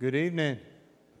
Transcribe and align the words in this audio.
Good 0.00 0.14
evening. 0.14 0.60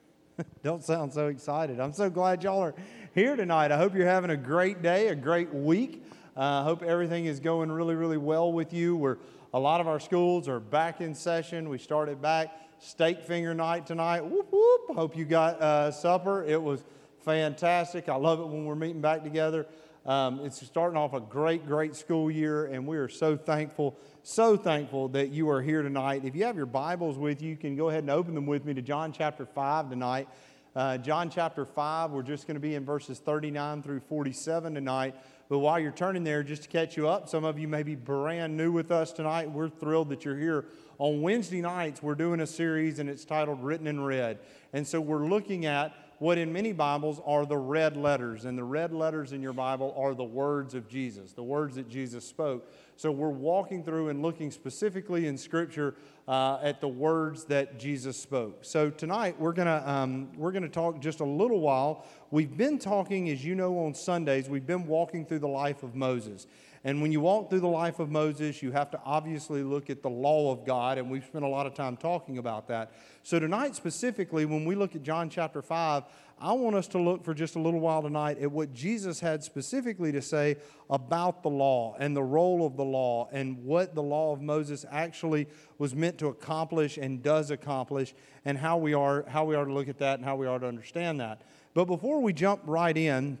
Don't 0.62 0.84
sound 0.84 1.12
so 1.12 1.26
excited. 1.26 1.80
I'm 1.80 1.92
so 1.92 2.08
glad 2.08 2.44
y'all 2.44 2.62
are 2.62 2.76
here 3.12 3.34
tonight. 3.34 3.72
I 3.72 3.76
hope 3.76 3.92
you're 3.92 4.06
having 4.06 4.30
a 4.30 4.36
great 4.36 4.82
day, 4.82 5.08
a 5.08 5.16
great 5.16 5.52
week. 5.52 6.04
Uh, 6.36 6.40
I 6.40 6.58
uh, 6.58 6.62
hope 6.62 6.84
everything 6.84 7.24
is 7.24 7.40
going 7.40 7.72
really, 7.72 7.96
really 7.96 8.18
well 8.18 8.52
with 8.52 8.72
you. 8.72 8.94
We're, 8.94 9.16
a 9.52 9.58
lot 9.58 9.80
of 9.80 9.88
our 9.88 9.98
schools 9.98 10.46
are 10.46 10.60
back 10.60 11.00
in 11.00 11.12
session. 11.12 11.68
We 11.68 11.78
started 11.78 12.22
back 12.22 12.56
steak 12.78 13.24
finger 13.24 13.52
night 13.52 13.84
tonight. 13.84 14.20
Whoop, 14.20 14.46
whoop. 14.52 14.94
Hope 14.94 15.16
you 15.16 15.24
got 15.24 15.60
uh, 15.60 15.90
supper. 15.90 16.44
It 16.44 16.62
was 16.62 16.84
fantastic. 17.24 18.08
I 18.08 18.14
love 18.14 18.38
it 18.38 18.46
when 18.46 18.64
we're 18.64 18.76
meeting 18.76 19.00
back 19.00 19.24
together. 19.24 19.66
Um, 20.08 20.40
it's 20.42 20.66
starting 20.66 20.96
off 20.96 21.12
a 21.12 21.20
great, 21.20 21.66
great 21.66 21.94
school 21.94 22.30
year, 22.30 22.64
and 22.64 22.86
we 22.86 22.96
are 22.96 23.10
so 23.10 23.36
thankful, 23.36 23.94
so 24.22 24.56
thankful 24.56 25.08
that 25.08 25.28
you 25.28 25.50
are 25.50 25.60
here 25.60 25.82
tonight. 25.82 26.24
If 26.24 26.34
you 26.34 26.44
have 26.44 26.56
your 26.56 26.64
Bibles 26.64 27.18
with 27.18 27.42
you, 27.42 27.50
you 27.50 27.56
can 27.58 27.76
go 27.76 27.90
ahead 27.90 28.04
and 28.04 28.10
open 28.10 28.34
them 28.34 28.46
with 28.46 28.64
me 28.64 28.72
to 28.72 28.80
John 28.80 29.12
chapter 29.12 29.44
5 29.44 29.90
tonight. 29.90 30.26
Uh, 30.74 30.96
John 30.96 31.28
chapter 31.28 31.66
5, 31.66 32.12
we're 32.12 32.22
just 32.22 32.46
going 32.46 32.54
to 32.54 32.60
be 32.60 32.74
in 32.74 32.86
verses 32.86 33.18
39 33.18 33.82
through 33.82 34.00
47 34.00 34.72
tonight. 34.72 35.14
But 35.50 35.58
while 35.58 35.78
you're 35.78 35.92
turning 35.92 36.24
there, 36.24 36.42
just 36.42 36.62
to 36.62 36.68
catch 36.70 36.96
you 36.96 37.06
up, 37.06 37.28
some 37.28 37.44
of 37.44 37.58
you 37.58 37.68
may 37.68 37.82
be 37.82 37.94
brand 37.94 38.56
new 38.56 38.72
with 38.72 38.90
us 38.90 39.12
tonight. 39.12 39.50
We're 39.50 39.68
thrilled 39.68 40.08
that 40.08 40.24
you're 40.24 40.38
here. 40.38 40.64
On 40.96 41.20
Wednesday 41.20 41.60
nights, 41.60 42.02
we're 42.02 42.14
doing 42.14 42.40
a 42.40 42.46
series, 42.46 42.98
and 42.98 43.10
it's 43.10 43.26
titled 43.26 43.62
Written 43.62 43.86
in 43.86 44.02
Red. 44.02 44.38
And 44.72 44.86
so 44.86 45.02
we're 45.02 45.26
looking 45.26 45.66
at 45.66 45.94
what 46.18 46.36
in 46.36 46.52
many 46.52 46.72
Bibles 46.72 47.20
are 47.24 47.46
the 47.46 47.56
red 47.56 47.96
letters. 47.96 48.44
And 48.44 48.58
the 48.58 48.64
red 48.64 48.92
letters 48.92 49.32
in 49.32 49.40
your 49.40 49.52
Bible 49.52 49.94
are 49.96 50.14
the 50.14 50.24
words 50.24 50.74
of 50.74 50.88
Jesus, 50.88 51.32
the 51.32 51.42
words 51.42 51.76
that 51.76 51.88
Jesus 51.88 52.24
spoke. 52.24 52.70
So 52.96 53.12
we're 53.12 53.28
walking 53.28 53.84
through 53.84 54.08
and 54.08 54.22
looking 54.22 54.50
specifically 54.50 55.26
in 55.26 55.38
Scripture 55.38 55.94
uh, 56.26 56.58
at 56.62 56.80
the 56.80 56.88
words 56.88 57.44
that 57.44 57.78
Jesus 57.78 58.16
spoke. 58.16 58.64
So 58.64 58.90
tonight 58.90 59.38
we're 59.40 59.52
gonna 59.52 59.82
um, 59.86 60.30
we're 60.36 60.52
gonna 60.52 60.68
talk 60.68 61.00
just 61.00 61.20
a 61.20 61.24
little 61.24 61.60
while. 61.60 62.04
We've 62.30 62.56
been 62.56 62.78
talking, 62.78 63.30
as 63.30 63.44
you 63.44 63.54
know, 63.54 63.78
on 63.78 63.94
Sundays. 63.94 64.48
We've 64.48 64.66
been 64.66 64.86
walking 64.86 65.24
through 65.24 65.38
the 65.38 65.48
life 65.48 65.82
of 65.82 65.94
Moses. 65.94 66.46
And 66.88 67.02
when 67.02 67.12
you 67.12 67.20
walk 67.20 67.50
through 67.50 67.60
the 67.60 67.66
life 67.66 67.98
of 67.98 68.10
Moses, 68.10 68.62
you 68.62 68.72
have 68.72 68.90
to 68.92 69.00
obviously 69.04 69.62
look 69.62 69.90
at 69.90 70.00
the 70.02 70.08
law 70.08 70.50
of 70.50 70.64
God, 70.64 70.96
and 70.96 71.10
we've 71.10 71.22
spent 71.22 71.44
a 71.44 71.48
lot 71.48 71.66
of 71.66 71.74
time 71.74 71.98
talking 71.98 72.38
about 72.38 72.66
that. 72.68 72.92
So, 73.22 73.38
tonight 73.38 73.76
specifically, 73.76 74.46
when 74.46 74.64
we 74.64 74.74
look 74.74 74.96
at 74.96 75.02
John 75.02 75.28
chapter 75.28 75.60
5, 75.60 76.04
I 76.40 76.52
want 76.52 76.76
us 76.76 76.88
to 76.88 76.98
look 76.98 77.22
for 77.22 77.34
just 77.34 77.56
a 77.56 77.58
little 77.58 77.80
while 77.80 78.00
tonight 78.00 78.38
at 78.38 78.50
what 78.50 78.72
Jesus 78.72 79.20
had 79.20 79.44
specifically 79.44 80.12
to 80.12 80.22
say 80.22 80.56
about 80.88 81.42
the 81.42 81.50
law 81.50 81.94
and 81.98 82.16
the 82.16 82.22
role 82.22 82.64
of 82.64 82.78
the 82.78 82.86
law 82.86 83.28
and 83.32 83.62
what 83.66 83.94
the 83.94 84.02
law 84.02 84.32
of 84.32 84.40
Moses 84.40 84.86
actually 84.90 85.46
was 85.76 85.94
meant 85.94 86.16
to 86.20 86.28
accomplish 86.28 86.96
and 86.96 87.22
does 87.22 87.50
accomplish, 87.50 88.14
and 88.46 88.56
how 88.56 88.78
we 88.78 88.94
are, 88.94 89.26
how 89.28 89.44
we 89.44 89.56
are 89.56 89.66
to 89.66 89.72
look 89.74 89.88
at 89.88 89.98
that 89.98 90.20
and 90.20 90.24
how 90.24 90.36
we 90.36 90.46
are 90.46 90.58
to 90.58 90.66
understand 90.66 91.20
that. 91.20 91.42
But 91.74 91.84
before 91.84 92.22
we 92.22 92.32
jump 92.32 92.62
right 92.64 92.96
in, 92.96 93.36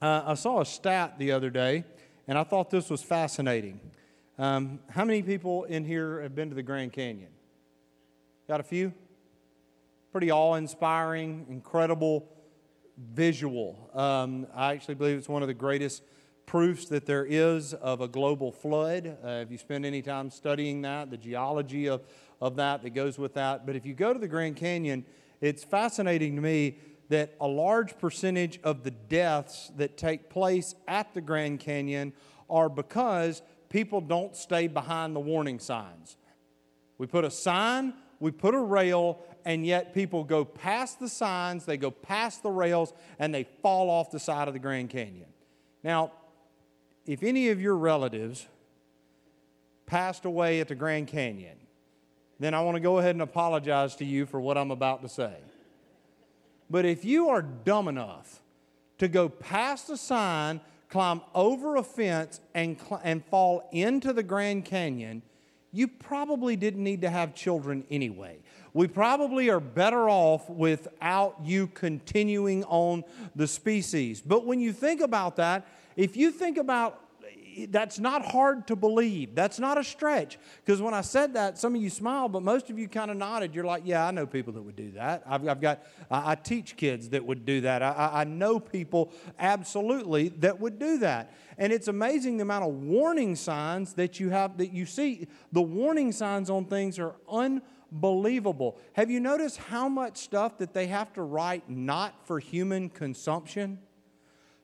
uh, 0.00 0.22
I 0.24 0.34
saw 0.34 0.62
a 0.62 0.64
stat 0.64 1.18
the 1.18 1.32
other 1.32 1.50
day 1.50 1.84
and 2.28 2.36
I 2.36 2.44
thought 2.44 2.70
this 2.70 2.90
was 2.90 3.02
fascinating. 3.02 3.80
Um, 4.38 4.78
how 4.90 5.04
many 5.04 5.22
people 5.22 5.64
in 5.64 5.84
here 5.84 6.20
have 6.20 6.34
been 6.34 6.50
to 6.50 6.54
the 6.54 6.62
Grand 6.62 6.92
Canyon? 6.92 7.30
Got 8.46 8.60
a 8.60 8.62
few? 8.62 8.92
Pretty 10.12 10.30
awe 10.30 10.54
inspiring, 10.54 11.46
incredible 11.48 12.28
visual. 12.96 13.90
Um, 13.94 14.46
I 14.54 14.72
actually 14.72 14.94
believe 14.94 15.16
it's 15.16 15.28
one 15.28 15.42
of 15.42 15.48
the 15.48 15.54
greatest 15.54 16.02
proofs 16.44 16.86
that 16.86 17.06
there 17.06 17.24
is 17.24 17.74
of 17.74 18.00
a 18.00 18.08
global 18.08 18.52
flood. 18.52 19.16
Uh, 19.24 19.28
if 19.42 19.50
you 19.50 19.58
spend 19.58 19.84
any 19.84 20.02
time 20.02 20.30
studying 20.30 20.82
that, 20.82 21.10
the 21.10 21.16
geology 21.16 21.88
of, 21.88 22.02
of 22.40 22.56
that 22.56 22.82
that 22.82 22.90
goes 22.90 23.18
with 23.18 23.34
that. 23.34 23.66
But 23.66 23.74
if 23.74 23.86
you 23.86 23.94
go 23.94 24.12
to 24.12 24.18
the 24.18 24.28
Grand 24.28 24.56
Canyon, 24.56 25.04
it's 25.40 25.64
fascinating 25.64 26.36
to 26.36 26.42
me 26.42 26.78
that 27.08 27.34
a 27.40 27.46
large 27.46 27.98
percentage 27.98 28.60
of 28.62 28.84
the 28.84 28.90
deaths 28.90 29.72
that 29.76 29.96
take 29.96 30.28
place 30.28 30.74
at 30.86 31.14
the 31.14 31.20
Grand 31.20 31.60
Canyon 31.60 32.12
are 32.50 32.68
because 32.68 33.42
people 33.68 34.00
don't 34.00 34.36
stay 34.36 34.66
behind 34.66 35.16
the 35.16 35.20
warning 35.20 35.58
signs. 35.58 36.16
We 36.98 37.06
put 37.06 37.24
a 37.24 37.30
sign, 37.30 37.94
we 38.20 38.30
put 38.30 38.54
a 38.54 38.60
rail, 38.60 39.20
and 39.44 39.64
yet 39.64 39.94
people 39.94 40.24
go 40.24 40.44
past 40.44 41.00
the 41.00 41.08
signs, 41.08 41.64
they 41.64 41.76
go 41.76 41.90
past 41.90 42.42
the 42.42 42.50
rails, 42.50 42.92
and 43.18 43.34
they 43.34 43.44
fall 43.62 43.88
off 43.88 44.10
the 44.10 44.20
side 44.20 44.48
of 44.48 44.54
the 44.54 44.60
Grand 44.60 44.90
Canyon. 44.90 45.28
Now, 45.82 46.12
if 47.06 47.22
any 47.22 47.48
of 47.48 47.60
your 47.60 47.76
relatives 47.76 48.46
passed 49.86 50.24
away 50.24 50.60
at 50.60 50.68
the 50.68 50.74
Grand 50.74 51.06
Canyon, 51.06 51.56
then 52.38 52.52
I 52.52 52.60
want 52.60 52.76
to 52.76 52.80
go 52.80 52.98
ahead 52.98 53.14
and 53.14 53.22
apologize 53.22 53.96
to 53.96 54.04
you 54.04 54.26
for 54.26 54.40
what 54.40 54.58
I'm 54.58 54.70
about 54.70 55.02
to 55.02 55.08
say. 55.08 55.34
But 56.70 56.84
if 56.84 57.04
you 57.04 57.28
are 57.28 57.42
dumb 57.42 57.88
enough 57.88 58.42
to 58.98 59.08
go 59.08 59.28
past 59.28 59.88
a 59.90 59.96
sign, 59.96 60.60
climb 60.88 61.22
over 61.34 61.76
a 61.76 61.82
fence, 61.82 62.40
and, 62.54 62.78
cl- 62.78 63.00
and 63.04 63.24
fall 63.24 63.68
into 63.72 64.12
the 64.12 64.22
Grand 64.22 64.64
Canyon, 64.64 65.22
you 65.72 65.88
probably 65.88 66.56
didn't 66.56 66.82
need 66.82 67.02
to 67.02 67.10
have 67.10 67.34
children 67.34 67.84
anyway. 67.90 68.38
We 68.74 68.86
probably 68.86 69.50
are 69.50 69.60
better 69.60 70.08
off 70.08 70.48
without 70.48 71.36
you 71.44 71.66
continuing 71.68 72.64
on 72.64 73.04
the 73.34 73.46
species. 73.46 74.20
But 74.20 74.46
when 74.46 74.60
you 74.60 74.72
think 74.72 75.00
about 75.00 75.36
that, 75.36 75.66
if 75.96 76.16
you 76.16 76.30
think 76.30 76.58
about 76.58 77.00
that's 77.66 77.98
not 77.98 78.24
hard 78.24 78.66
to 78.68 78.76
believe. 78.76 79.34
That's 79.34 79.58
not 79.58 79.78
a 79.78 79.84
stretch. 79.84 80.38
Because 80.64 80.80
when 80.80 80.94
I 80.94 81.00
said 81.00 81.34
that, 81.34 81.58
some 81.58 81.74
of 81.74 81.82
you 81.82 81.90
smiled, 81.90 82.32
but 82.32 82.42
most 82.42 82.70
of 82.70 82.78
you 82.78 82.88
kind 82.88 83.10
of 83.10 83.16
nodded. 83.16 83.54
You're 83.54 83.64
like, 83.64 83.82
yeah, 83.84 84.06
I 84.06 84.10
know 84.10 84.26
people 84.26 84.52
that 84.54 84.62
would 84.62 84.76
do 84.76 84.92
that. 84.92 85.22
I've, 85.26 85.46
I've 85.48 85.60
got, 85.60 85.82
I, 86.10 86.32
I, 86.32 86.34
teach 86.34 86.76
kids 86.76 87.10
that 87.10 87.24
would 87.24 87.44
do 87.44 87.62
that. 87.62 87.82
I, 87.82 88.10
I 88.12 88.24
know 88.24 88.60
people 88.60 89.12
absolutely 89.38 90.28
that 90.40 90.60
would 90.60 90.78
do 90.78 90.98
that. 90.98 91.32
And 91.56 91.72
it's 91.72 91.88
amazing 91.88 92.36
the 92.36 92.42
amount 92.42 92.64
of 92.64 92.74
warning 92.74 93.34
signs 93.36 93.94
that 93.94 94.20
you 94.20 94.30
have, 94.30 94.58
that 94.58 94.72
you 94.72 94.86
see. 94.86 95.26
The 95.52 95.62
warning 95.62 96.12
signs 96.12 96.50
on 96.50 96.66
things 96.66 96.98
are 96.98 97.16
unbelievable. 97.28 98.78
Have 98.92 99.10
you 99.10 99.20
noticed 99.20 99.56
how 99.56 99.88
much 99.88 100.18
stuff 100.18 100.58
that 100.58 100.72
they 100.72 100.86
have 100.86 101.12
to 101.14 101.22
write 101.22 101.68
not 101.68 102.26
for 102.26 102.38
human 102.38 102.88
consumption? 102.88 103.80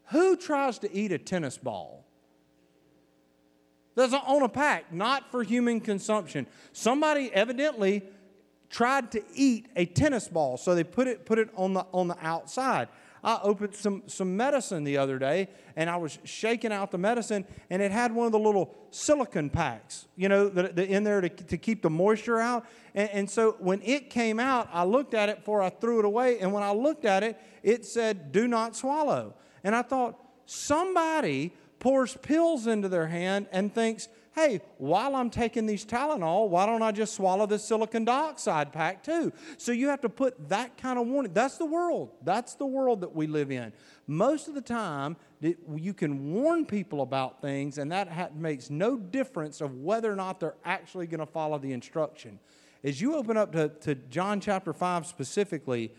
Who 0.09 0.37
tries 0.37 0.79
to 0.81 0.95
eat 0.95 1.13
a 1.13 1.19
tennis 1.19 1.59
ball? 1.59 2.05
That's 3.95 4.13
on 4.13 4.43
a 4.43 4.49
pack, 4.49 4.93
not 4.93 5.31
for 5.31 5.43
human 5.43 5.81
consumption. 5.81 6.47
Somebody 6.73 7.33
evidently 7.33 8.03
tried 8.71 9.13
to 9.13 9.23
eat 9.35 9.69
a 9.77 9.87
tennis 9.87 10.27
ball, 10.27 10.57
so 10.57 10.75
they 10.75 10.83
put 10.83 11.07
it, 11.07 11.27
put 11.27 11.39
it 11.39 11.49
on, 11.55 11.75
the, 11.75 11.87
on 11.93 12.09
the 12.09 12.17
outside. 12.21 12.89
I 13.25 13.41
opened 13.43 13.75
some, 13.75 14.03
some 14.07 14.37
medicine 14.37 14.85
the 14.85 14.99
other 14.99 15.19
day 15.19 15.49
and 15.77 15.89
I 15.89 15.97
was 15.97 16.19
shaking 16.25 16.73
out 16.73 16.91
the 16.91 16.99
medicine 16.99 17.47
and 17.71 17.81
it 17.81 17.91
had 17.91 18.13
one 18.13 18.27
of 18.27 18.33
the 18.33 18.39
little 18.39 18.75
silicon 18.91 19.49
packs, 19.49 20.07
you 20.15 20.29
know, 20.29 20.51
that, 20.51 20.77
that 20.77 20.89
in 20.89 21.05
there 21.05 21.23
to, 21.23 21.31
to 21.31 21.57
keep 21.57 21.81
the 21.81 21.89
moisture 21.89 22.39
out. 22.39 22.67
And, 22.95 23.09
and 23.11 23.31
so 23.31 23.57
when 23.61 23.81
it 23.83 24.11
came 24.11 24.39
out, 24.39 24.69
I 24.71 24.85
looked 24.85 25.15
at 25.15 25.31
it 25.31 25.39
before 25.39 25.63
I 25.63 25.71
threw 25.71 26.01
it 26.01 26.05
away. 26.05 26.39
And 26.41 26.53
when 26.53 26.63
I 26.63 26.73
looked 26.73 27.07
at 27.07 27.23
it, 27.23 27.41
it 27.63 27.87
said, 27.87 28.31
do 28.31 28.47
not 28.47 28.77
swallow. 28.77 29.35
And 29.65 29.75
I 29.75 29.81
thought, 29.81 30.21
somebody 30.47 31.55
pours 31.85 32.17
pills 32.23 32.67
into 32.67 32.89
their 32.89 33.09
hand 33.09 33.47
and 33.53 33.75
thinks, 33.75 34.09
hey, 34.35 34.63
while 34.79 35.15
I'm 35.15 35.29
taking 35.29 35.67
these 35.67 35.85
Tylenol, 35.85 36.49
why 36.49 36.65
don't 36.65 36.81
I 36.81 36.93
just 36.93 37.13
swallow 37.13 37.45
this 37.45 37.63
silicon 37.63 38.07
dioxide 38.07 38.73
pack 38.73 39.03
too? 39.03 39.35
So 39.59 39.71
you 39.71 39.89
have 39.89 40.01
to 40.01 40.09
put 40.09 40.49
that 40.49 40.79
kind 40.79 40.99
of 40.99 41.07
warning. 41.07 41.35
That's 41.35 41.59
the 41.59 41.67
world. 41.67 42.13
That's 42.23 42.55
the 42.55 42.65
world 42.65 43.03
that 43.03 43.15
we 43.15 43.27
live 43.27 43.51
in. 43.51 43.71
Most 44.07 44.49
of 44.49 44.55
the 44.55 44.63
time, 44.63 45.19
you 45.43 45.93
can 45.93 46.33
warn 46.33 46.65
people 46.65 47.03
about 47.03 47.43
things, 47.43 47.77
and 47.77 47.93
that 47.93 48.35
makes 48.35 48.71
no 48.71 48.97
difference 48.97 49.61
of 49.61 49.75
whether 49.75 50.11
or 50.11 50.17
not 50.17 50.41
they're 50.41 50.57
actually 50.65 51.07
going 51.07 51.21
to 51.21 51.27
follow 51.27 51.59
the 51.59 51.75
instruction. 51.75 52.39
As 52.83 52.99
you 52.99 53.15
open 53.15 53.37
up 53.37 53.53
to, 53.53 53.69
to 53.69 53.95
John 53.95 54.41
chapter 54.41 54.73
5 54.73 55.07
specifically, 55.07 55.93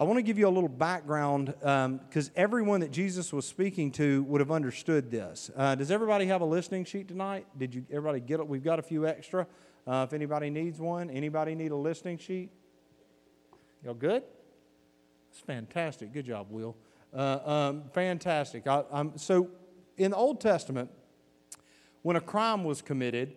I 0.00 0.04
want 0.04 0.18
to 0.18 0.22
give 0.22 0.38
you 0.38 0.46
a 0.46 0.48
little 0.48 0.68
background 0.68 1.46
because 1.58 2.28
um, 2.28 2.34
everyone 2.36 2.82
that 2.82 2.92
Jesus 2.92 3.32
was 3.32 3.48
speaking 3.48 3.90
to 3.92 4.22
would 4.24 4.40
have 4.40 4.52
understood 4.52 5.10
this. 5.10 5.50
Uh, 5.56 5.74
does 5.74 5.90
everybody 5.90 6.26
have 6.26 6.40
a 6.40 6.44
listening 6.44 6.84
sheet 6.84 7.08
tonight? 7.08 7.46
Did 7.58 7.74
you 7.74 7.84
everybody 7.90 8.20
get 8.20 8.38
it? 8.38 8.46
We've 8.46 8.62
got 8.62 8.78
a 8.78 8.82
few 8.82 9.08
extra. 9.08 9.48
Uh, 9.88 10.06
if 10.06 10.12
anybody 10.12 10.50
needs 10.50 10.78
one, 10.78 11.10
anybody 11.10 11.56
need 11.56 11.72
a 11.72 11.76
listening 11.76 12.16
sheet? 12.16 12.52
Y'all 13.82 13.92
good? 13.92 14.22
It's 15.32 15.40
fantastic. 15.40 16.12
Good 16.12 16.26
job, 16.26 16.46
Will. 16.48 16.76
Uh, 17.12 17.38
um, 17.44 17.82
fantastic. 17.92 18.68
I, 18.68 18.84
so, 19.16 19.50
in 19.96 20.12
the 20.12 20.16
Old 20.16 20.40
Testament, 20.40 20.92
when 22.02 22.14
a 22.14 22.20
crime 22.20 22.62
was 22.62 22.82
committed, 22.82 23.34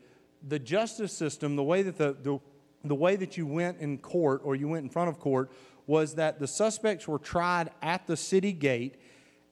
the 0.47 0.59
justice 0.59 1.11
system, 1.11 1.55
the 1.55 1.63
way 1.63 1.81
that 1.81 1.97
the, 1.97 2.15
the 2.21 2.39
the 2.83 2.95
way 2.95 3.15
that 3.15 3.37
you 3.37 3.45
went 3.45 3.79
in 3.79 3.97
court 3.97 4.41
or 4.43 4.55
you 4.55 4.67
went 4.67 4.83
in 4.83 4.89
front 4.89 5.09
of 5.09 5.19
court 5.19 5.51
was 5.87 6.15
that 6.15 6.39
the 6.39 6.47
suspects 6.47 7.07
were 7.07 7.19
tried 7.19 7.69
at 7.81 8.07
the 8.07 8.17
city 8.17 8.53
gate 8.53 8.95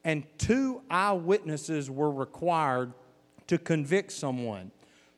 and 0.04 0.24
two 0.38 0.82
eyewitnesses 0.90 1.90
were 1.90 2.12
required 2.12 2.94
to 3.48 3.58
convict 3.58 4.12
someone. 4.12 4.72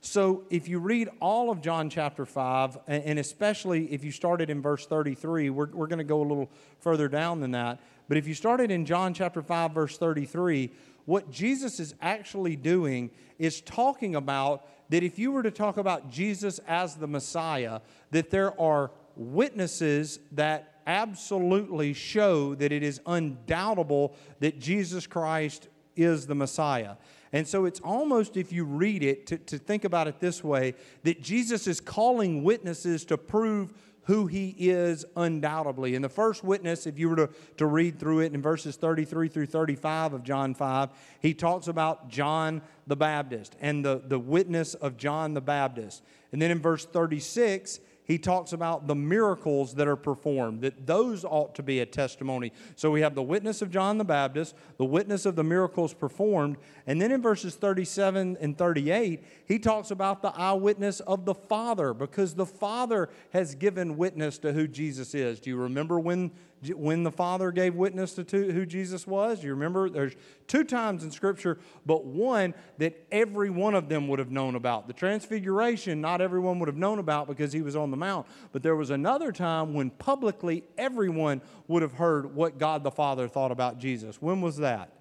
So, 0.04 0.46
if 0.50 0.68
you 0.68 0.80
read 0.80 1.10
all 1.20 1.52
of 1.52 1.62
John 1.62 1.88
chapter 1.88 2.26
5, 2.26 2.80
and 2.88 3.20
especially 3.20 3.94
if 3.94 4.04
you 4.04 4.12
started 4.12 4.50
in 4.50 4.60
verse 4.60 4.88
33, 4.88 5.52
we're, 5.52 5.68
we're 5.68 5.86
going 5.86 6.00
to 6.00 6.04
go 6.04 6.22
a 6.22 6.24
little 6.24 6.50
further 6.80 7.08
down 7.08 7.40
than 7.40 7.52
that. 7.52 7.80
But 8.08 8.18
if 8.18 8.28
you 8.28 8.34
started 8.34 8.72
in 8.72 8.84
John 8.86 9.14
chapter 9.14 9.44
5, 9.44 9.74
verse 9.74 10.00
33, 10.00 10.72
what 11.06 11.30
Jesus 11.30 11.80
is 11.80 11.94
actually 12.02 12.56
doing 12.56 13.12
is 13.38 13.62
talking 13.62 14.16
about 14.16 14.68
that 14.90 15.04
if 15.04 15.20
you 15.20 15.32
were 15.32 15.44
to 15.44 15.52
talk 15.52 15.78
about 15.78 16.10
Jesus 16.10 16.60
as 16.68 16.96
the 16.96 17.08
Messiah, 17.08 17.82
that 18.10 18.32
there 18.32 18.60
are 18.60 18.90
witnesses 19.16 20.20
that 20.32 20.71
absolutely 20.88 21.94
show 21.94 22.56
that 22.56 22.72
it 22.72 22.84
is 22.84 23.02
undoubtable 23.06 24.16
that 24.40 24.60
Jesus 24.60 25.08
Christ 25.08 25.68
is 25.96 26.28
the 26.28 26.36
Messiah. 26.36 26.96
And 27.34 27.48
so 27.48 27.66
it's 27.66 27.80
almost, 27.80 28.36
if 28.36 28.52
you 28.52 28.66
read 28.66 29.04
it, 29.04 29.26
to, 29.28 29.38
to 29.38 29.58
think 29.58 29.86
about 29.86 30.08
it 30.08 30.20
this 30.20 30.44
way 30.44 30.76
that 31.04 31.22
Jesus 31.22 31.68
is 31.68 31.80
calling 31.80 32.44
witnesses 32.44 33.06
to 33.06 33.18
prove 33.18 33.74
who 34.06 34.26
he 34.26 34.56
is 34.58 35.06
undoubtedly. 35.16 35.96
And 35.96 36.04
the 36.04 36.10
first 36.10 36.44
witness, 36.44 36.88
if 36.88 36.98
you 36.98 37.10
were 37.10 37.16
to, 37.16 37.30
to 37.58 37.66
read 37.66 38.00
through 38.00 38.22
it 38.22 38.34
in 38.34 38.42
verses 38.42 38.76
33 38.76 39.28
through 39.28 39.46
35 39.46 40.14
of 40.14 40.24
John 40.24 40.54
5, 40.54 40.90
he 41.22 41.34
talks 41.34 41.68
about 41.68 42.10
John 42.10 42.62
the 42.88 42.96
Baptist 42.96 43.56
and 43.62 43.86
the, 43.86 44.02
the 44.04 44.20
witness 44.20 44.74
of 44.74 44.98
John 44.98 45.34
the 45.34 45.42
Baptist. 45.42 46.04
And 46.32 46.42
then 46.42 46.52
in 46.52 46.60
verse 46.60 46.86
36, 46.86 47.80
he 48.04 48.18
talks 48.18 48.52
about 48.54 48.88
the 48.88 48.96
miracles 48.96 49.76
that 49.76 49.88
are 49.88 49.96
performed, 49.96 50.62
that 50.62 50.86
those 50.86 51.24
ought 51.24 51.56
to 51.56 51.64
be 51.64 51.80
a 51.80 51.86
testimony. 51.86 52.52
So 52.76 52.92
we 52.92 53.02
have 53.02 53.16
the 53.16 53.24
witness 53.24 53.62
of 53.62 53.72
John 53.72 53.98
the 53.98 54.04
Baptist, 54.04 54.56
the 54.78 54.86
witness 54.86 55.26
of 55.26 55.36
the 55.36 55.44
miracles 55.44 55.94
performed, 55.94 56.58
and 56.88 57.02
then 57.02 57.12
in 57.12 57.22
verses 57.22 57.56
37 57.56 58.38
and 58.42 58.58
38, 58.58 59.24
he 59.46 59.60
talks 59.60 59.92
about 59.92 60.22
the 60.22 60.34
eyewitness 60.36 61.00
of 61.02 61.26
the 61.26 61.36
Father, 61.36 61.94
because 61.94 62.34
the 62.34 62.46
Father 62.46 63.10
has 63.32 63.56
given 63.56 63.98
witness 63.98 64.38
to 64.40 64.54
who 64.54 64.68
Jesus 64.68 65.14
is. 65.14 65.40
Do 65.40 65.50
you 65.50 65.58
remember 65.58 66.00
when 66.00 66.32
when 66.76 67.04
the 67.04 67.12
Father 67.12 67.52
gave 67.52 67.76
witness 67.76 68.14
to 68.14 68.24
who 68.24 68.66
Jesus 68.66 69.08
was. 69.08 69.44
You 69.44 69.52
remember 69.52 69.90
there's 69.90 70.16
two 70.48 70.64
times 70.64 71.04
in 71.04 71.10
Scripture, 71.10 71.58
but 71.86 72.06
one 72.06 72.54
that 72.78 73.06
every 73.12 73.50
one 73.50 73.74
of 73.74 73.90
them 73.90 74.08
would 74.08 74.20
have 74.20 74.30
known 74.30 74.56
about. 74.56 74.88
The 74.88 74.94
Transfiguration, 74.94 76.02
not 76.02 76.22
everyone 76.22 76.60
would 76.60 76.68
have 76.68 76.78
known 76.78 77.00
about 77.00 77.28
because 77.28 77.52
he 77.52 77.62
was 77.62 77.76
on 77.76 77.90
the 77.90 77.98
mount. 77.98 78.28
But 78.52 78.62
there 78.62 78.76
was 78.76 78.92
another 78.92 79.32
time 79.32 79.74
when 79.74 79.90
publicly 79.90 80.64
everyone 80.78 81.42
would 81.68 81.82
have 81.82 81.94
heard 81.94 82.36
what 82.36 82.60
God 82.60 82.84
the 82.84 82.92
Father 82.92 83.28
thought 83.28 83.52
about 83.52 83.80
Jesus. 83.80 84.22
When 84.22 84.42
was 84.42 84.58
that? 84.58 84.92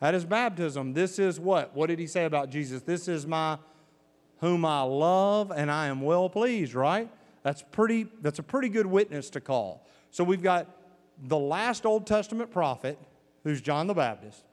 At 0.00 0.14
his 0.14 0.24
baptism. 0.24 0.92
This 0.92 1.18
is 1.18 1.38
what? 1.38 1.74
What 1.74 1.86
did 1.86 1.98
he 1.98 2.06
say 2.06 2.24
about 2.24 2.50
Jesus? 2.50 2.82
This 2.82 3.06
is 3.06 3.26
my 3.26 3.58
whom 4.40 4.64
I 4.64 4.82
love 4.82 5.50
and 5.50 5.70
I 5.70 5.86
am 5.86 6.02
well 6.02 6.28
pleased, 6.28 6.74
right? 6.74 7.08
That's 7.42 7.62
pretty 7.62 8.08
that's 8.20 8.38
a 8.38 8.42
pretty 8.42 8.68
good 8.68 8.86
witness 8.86 9.30
to 9.30 9.40
call. 9.40 9.86
So 10.14 10.22
we've 10.22 10.44
got 10.44 10.68
the 11.24 11.36
last 11.36 11.84
Old 11.84 12.06
Testament 12.06 12.52
prophet, 12.52 13.00
who's 13.42 13.60
John 13.60 13.88
the 13.88 13.94
Baptist. 13.94 14.44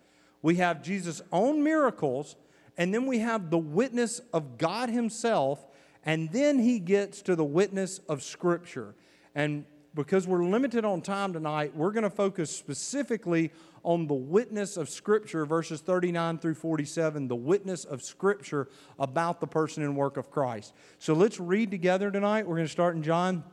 We 0.42 0.56
have 0.56 0.82
Jesus' 0.82 1.22
own 1.32 1.64
miracles, 1.64 2.36
and 2.80 2.92
then 2.92 3.06
we 3.06 3.20
have 3.20 3.52
the 3.52 3.60
witness 3.60 4.22
of 4.34 4.58
God 4.58 4.90
Himself, 4.90 5.64
and 6.04 6.32
then 6.32 6.58
he 6.58 6.80
gets 6.80 7.22
to 7.22 7.36
the 7.36 7.44
witness 7.44 8.00
of 8.10 8.24
Scripture. 8.24 8.96
And 9.36 9.66
because 9.94 10.26
we're 10.26 10.44
limited 10.44 10.84
on 10.84 11.00
time 11.00 11.32
tonight, 11.32 11.76
we're 11.76 11.92
going 11.92 12.06
to 12.06 12.10
focus 12.10 12.50
specifically 12.50 13.52
on 13.84 14.08
the 14.08 14.16
witness 14.16 14.78
of 14.78 14.90
Scripture, 14.90 15.46
verses 15.46 15.80
39 15.80 16.40
through 16.40 16.56
47, 16.56 17.28
the 17.28 17.36
witness 17.36 17.86
of 17.86 18.02
Scripture 18.02 18.68
about 18.98 19.40
the 19.40 19.46
person 19.46 19.84
and 19.84 19.96
work 19.96 20.18
of 20.18 20.32
Christ. 20.32 20.74
So 20.98 21.14
let's 21.14 21.40
read 21.40 21.70
together 21.70 22.10
tonight. 22.10 22.48
We're 22.48 22.56
going 22.56 22.66
to 22.66 22.72
start 22.72 22.96
in 22.96 23.04
John 23.04 23.44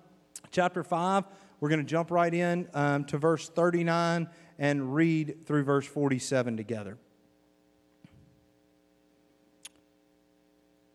chapter 0.50 0.82
5 0.82 1.24
we're 1.60 1.68
going 1.68 1.80
to 1.80 1.86
jump 1.86 2.10
right 2.10 2.32
in 2.32 2.68
um, 2.74 3.04
to 3.06 3.18
verse 3.18 3.48
39 3.48 4.28
and 4.58 4.94
read 4.94 5.46
through 5.46 5.64
verse 5.64 5.86
47 5.86 6.56
together. 6.56 6.98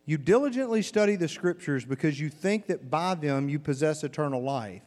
You 0.06 0.18
diligently 0.18 0.81
study 0.81 1.15
the 1.15 1.30
scriptures 1.30 1.86
because 1.86 2.19
you 2.19 2.30
think 2.30 2.68
that 2.68 2.89
by 2.89 3.15
them 3.15 3.48
you 3.48 3.57
possess 3.57 4.04
eternal 4.04 4.42
life. 4.42 4.81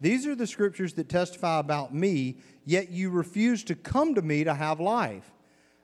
These 0.00 0.26
are 0.26 0.34
the 0.34 0.46
scriptures 0.46 0.94
that 0.94 1.08
testify 1.08 1.58
about 1.58 1.94
me, 1.94 2.36
yet 2.66 2.90
you 2.90 3.08
refuse 3.10 3.64
to 3.64 3.74
come 3.74 4.14
to 4.16 4.22
me 4.22 4.44
to 4.44 4.52
have 4.52 4.80
life. 4.80 5.30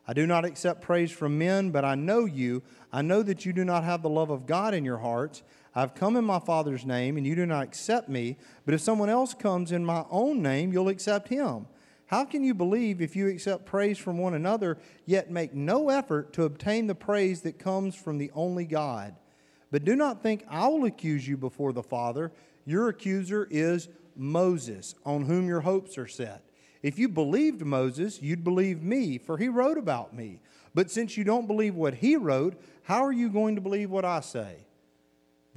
I 0.06 0.12
do 0.12 0.26
not 0.26 0.44
accept 0.44 0.82
praise 0.82 1.12
from 1.12 1.38
men, 1.38 1.70
but 1.70 1.84
I 1.84 1.94
know 1.94 2.24
you. 2.24 2.62
I 2.92 3.02
know 3.02 3.22
that 3.22 3.46
you 3.46 3.52
do 3.52 3.64
not 3.64 3.84
have 3.84 4.02
the 4.02 4.08
love 4.08 4.30
of 4.30 4.46
God 4.46 4.74
in 4.74 4.84
your 4.84 4.98
hearts. 4.98 5.42
I've 5.74 5.94
come 5.94 6.16
in 6.16 6.24
my 6.24 6.38
Father's 6.38 6.84
name, 6.84 7.16
and 7.16 7.26
you 7.26 7.34
do 7.34 7.46
not 7.46 7.64
accept 7.64 8.08
me. 8.08 8.36
But 8.64 8.74
if 8.74 8.80
someone 8.80 9.08
else 9.08 9.34
comes 9.34 9.72
in 9.72 9.84
my 9.84 10.04
own 10.10 10.42
name, 10.42 10.72
you'll 10.72 10.88
accept 10.88 11.28
him. 11.28 11.66
How 12.06 12.24
can 12.24 12.42
you 12.42 12.54
believe 12.54 13.02
if 13.02 13.14
you 13.14 13.28
accept 13.28 13.66
praise 13.66 13.98
from 13.98 14.16
one 14.16 14.34
another, 14.34 14.78
yet 15.04 15.30
make 15.30 15.52
no 15.52 15.90
effort 15.90 16.32
to 16.32 16.44
obtain 16.44 16.86
the 16.86 16.94
praise 16.94 17.42
that 17.42 17.58
comes 17.58 17.94
from 17.94 18.16
the 18.16 18.30
only 18.34 18.64
God? 18.64 19.14
But 19.70 19.84
do 19.84 19.94
not 19.94 20.22
think 20.22 20.44
I 20.48 20.68
will 20.68 20.86
accuse 20.86 21.28
you 21.28 21.36
before 21.36 21.74
the 21.74 21.82
Father. 21.82 22.32
Your 22.64 22.88
accuser 22.88 23.46
is 23.50 23.88
Moses, 24.16 24.94
on 25.04 25.26
whom 25.26 25.46
your 25.48 25.60
hopes 25.60 25.98
are 25.98 26.06
set. 26.06 26.42
If 26.82 26.98
you 26.98 27.08
believed 27.08 27.60
Moses, 27.60 28.22
you'd 28.22 28.44
believe 28.44 28.82
me, 28.82 29.18
for 29.18 29.36
he 29.36 29.48
wrote 29.48 29.76
about 29.76 30.14
me. 30.14 30.40
But 30.74 30.90
since 30.90 31.16
you 31.16 31.24
don't 31.24 31.46
believe 31.46 31.74
what 31.74 31.94
he 31.94 32.16
wrote, 32.16 32.58
how 32.84 33.04
are 33.04 33.12
you 33.12 33.28
going 33.28 33.54
to 33.56 33.60
believe 33.60 33.90
what 33.90 34.04
I 34.04 34.20
say? 34.20 34.64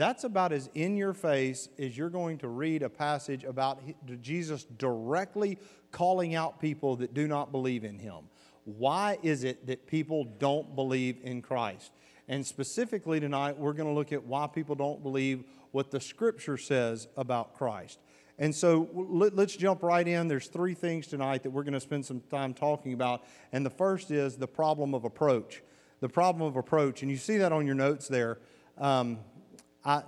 That's 0.01 0.23
about 0.23 0.51
as 0.51 0.67
in 0.73 0.97
your 0.97 1.13
face 1.13 1.69
as 1.77 1.95
you're 1.95 2.09
going 2.09 2.39
to 2.39 2.47
read 2.47 2.81
a 2.81 2.89
passage 2.89 3.43
about 3.43 3.83
Jesus 4.19 4.63
directly 4.63 5.59
calling 5.91 6.33
out 6.33 6.59
people 6.59 6.95
that 6.95 7.13
do 7.13 7.27
not 7.27 7.51
believe 7.51 7.83
in 7.83 7.99
him. 7.99 8.23
Why 8.63 9.19
is 9.21 9.43
it 9.43 9.67
that 9.67 9.85
people 9.85 10.23
don't 10.23 10.75
believe 10.75 11.19
in 11.21 11.43
Christ? 11.43 11.91
And 12.27 12.43
specifically 12.43 13.19
tonight, 13.19 13.59
we're 13.59 13.73
going 13.73 13.89
to 13.89 13.93
look 13.93 14.11
at 14.11 14.23
why 14.23 14.47
people 14.47 14.73
don't 14.73 15.03
believe 15.03 15.43
what 15.69 15.91
the 15.91 15.99
scripture 15.99 16.57
says 16.57 17.07
about 17.15 17.53
Christ. 17.53 17.99
And 18.39 18.55
so 18.55 18.89
let, 18.95 19.37
us 19.37 19.55
jump 19.55 19.83
right 19.83 20.07
in. 20.07 20.27
There's 20.27 20.47
three 20.47 20.73
things 20.73 21.05
tonight 21.05 21.43
that 21.43 21.51
we're 21.51 21.61
going 21.61 21.75
to 21.75 21.79
spend 21.79 22.07
some 22.07 22.21
time 22.21 22.55
talking 22.55 22.93
about. 22.93 23.23
And 23.51 23.63
the 23.63 23.69
first 23.69 24.09
is 24.09 24.35
the 24.35 24.47
problem 24.47 24.95
of 24.95 25.05
approach. 25.05 25.61
The 25.99 26.09
problem 26.09 26.47
of 26.47 26.55
approach. 26.55 27.03
And 27.03 27.11
you 27.11 27.17
see 27.17 27.37
that 27.37 27.51
on 27.51 27.67
your 27.67 27.75
notes 27.75 28.07
there. 28.07 28.39
Um, 28.79 29.19
I, 29.83 30.03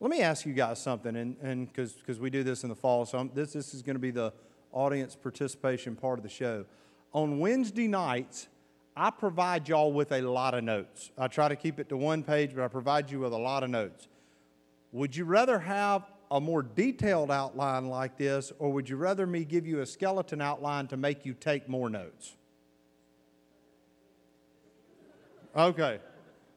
let 0.00 0.10
me 0.10 0.20
ask 0.20 0.44
you 0.44 0.52
guys 0.52 0.82
something, 0.82 1.16
and 1.16 1.72
because 1.72 2.18
we 2.18 2.28
do 2.30 2.42
this 2.42 2.62
in 2.64 2.68
the 2.68 2.74
fall, 2.74 3.06
so 3.06 3.18
I'm, 3.18 3.30
this, 3.34 3.52
this 3.52 3.72
is 3.72 3.82
going 3.82 3.94
to 3.94 4.00
be 4.00 4.10
the 4.10 4.32
audience 4.72 5.16
participation 5.16 5.96
part 5.96 6.18
of 6.18 6.22
the 6.22 6.28
show. 6.28 6.66
On 7.12 7.38
Wednesday 7.38 7.88
nights, 7.88 8.48
I 8.96 9.10
provide 9.10 9.68
y'all 9.68 9.92
with 9.92 10.12
a 10.12 10.20
lot 10.20 10.54
of 10.54 10.64
notes. 10.64 11.10
I 11.16 11.28
try 11.28 11.48
to 11.48 11.56
keep 11.56 11.78
it 11.78 11.88
to 11.90 11.96
one 11.96 12.22
page, 12.22 12.54
but 12.54 12.64
I 12.64 12.68
provide 12.68 13.10
you 13.10 13.20
with 13.20 13.32
a 13.32 13.38
lot 13.38 13.62
of 13.62 13.70
notes. 13.70 14.08
Would 14.92 15.14
you 15.14 15.24
rather 15.24 15.58
have 15.58 16.10
a 16.30 16.40
more 16.40 16.62
detailed 16.62 17.30
outline 17.30 17.88
like 17.88 18.18
this, 18.18 18.52
or 18.58 18.72
would 18.72 18.88
you 18.88 18.96
rather 18.96 19.26
me 19.26 19.44
give 19.44 19.66
you 19.66 19.80
a 19.80 19.86
skeleton 19.86 20.40
outline 20.40 20.88
to 20.88 20.96
make 20.96 21.24
you 21.24 21.34
take 21.34 21.68
more 21.68 21.88
notes? 21.88 22.34
Okay. 25.54 26.00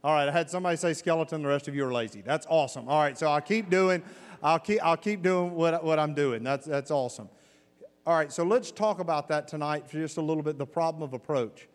All 0.02 0.14
right, 0.14 0.30
I 0.30 0.32
had 0.32 0.50
somebody 0.50 0.78
say 0.78 0.94
skeleton, 0.94 1.42
the 1.42 1.50
rest 1.50 1.68
of 1.68 1.76
you 1.76 1.86
are 1.86 1.92
lazy. 1.92 2.22
That's 2.22 2.48
awesome. 2.50 2.88
All 2.88 3.02
right, 3.02 3.18
so 3.18 3.28
I'll 3.28 3.42
keep 3.42 3.70
doing, 3.70 4.02
I'll 4.42 4.60
keep, 4.60 4.82
I'll 4.82 4.96
keep 4.96 5.22
doing 5.22 5.54
what, 5.54 5.84
what 5.84 6.00
I'm 6.00 6.14
doing. 6.14 6.42
That's, 6.42 6.66
that's 6.66 6.90
awesome. 6.90 7.28
All 8.06 8.16
right, 8.16 8.32
so 8.32 8.44
let's 8.44 8.72
talk 8.72 9.00
about 9.00 9.28
that 9.28 9.50
tonight 9.50 9.90
for 9.90 9.98
just 9.98 10.16
a 10.16 10.22
little 10.22 10.42
bit 10.42 10.58
the 10.58 10.66
problem 10.66 11.04
of 11.04 11.14
approach. 11.14 11.68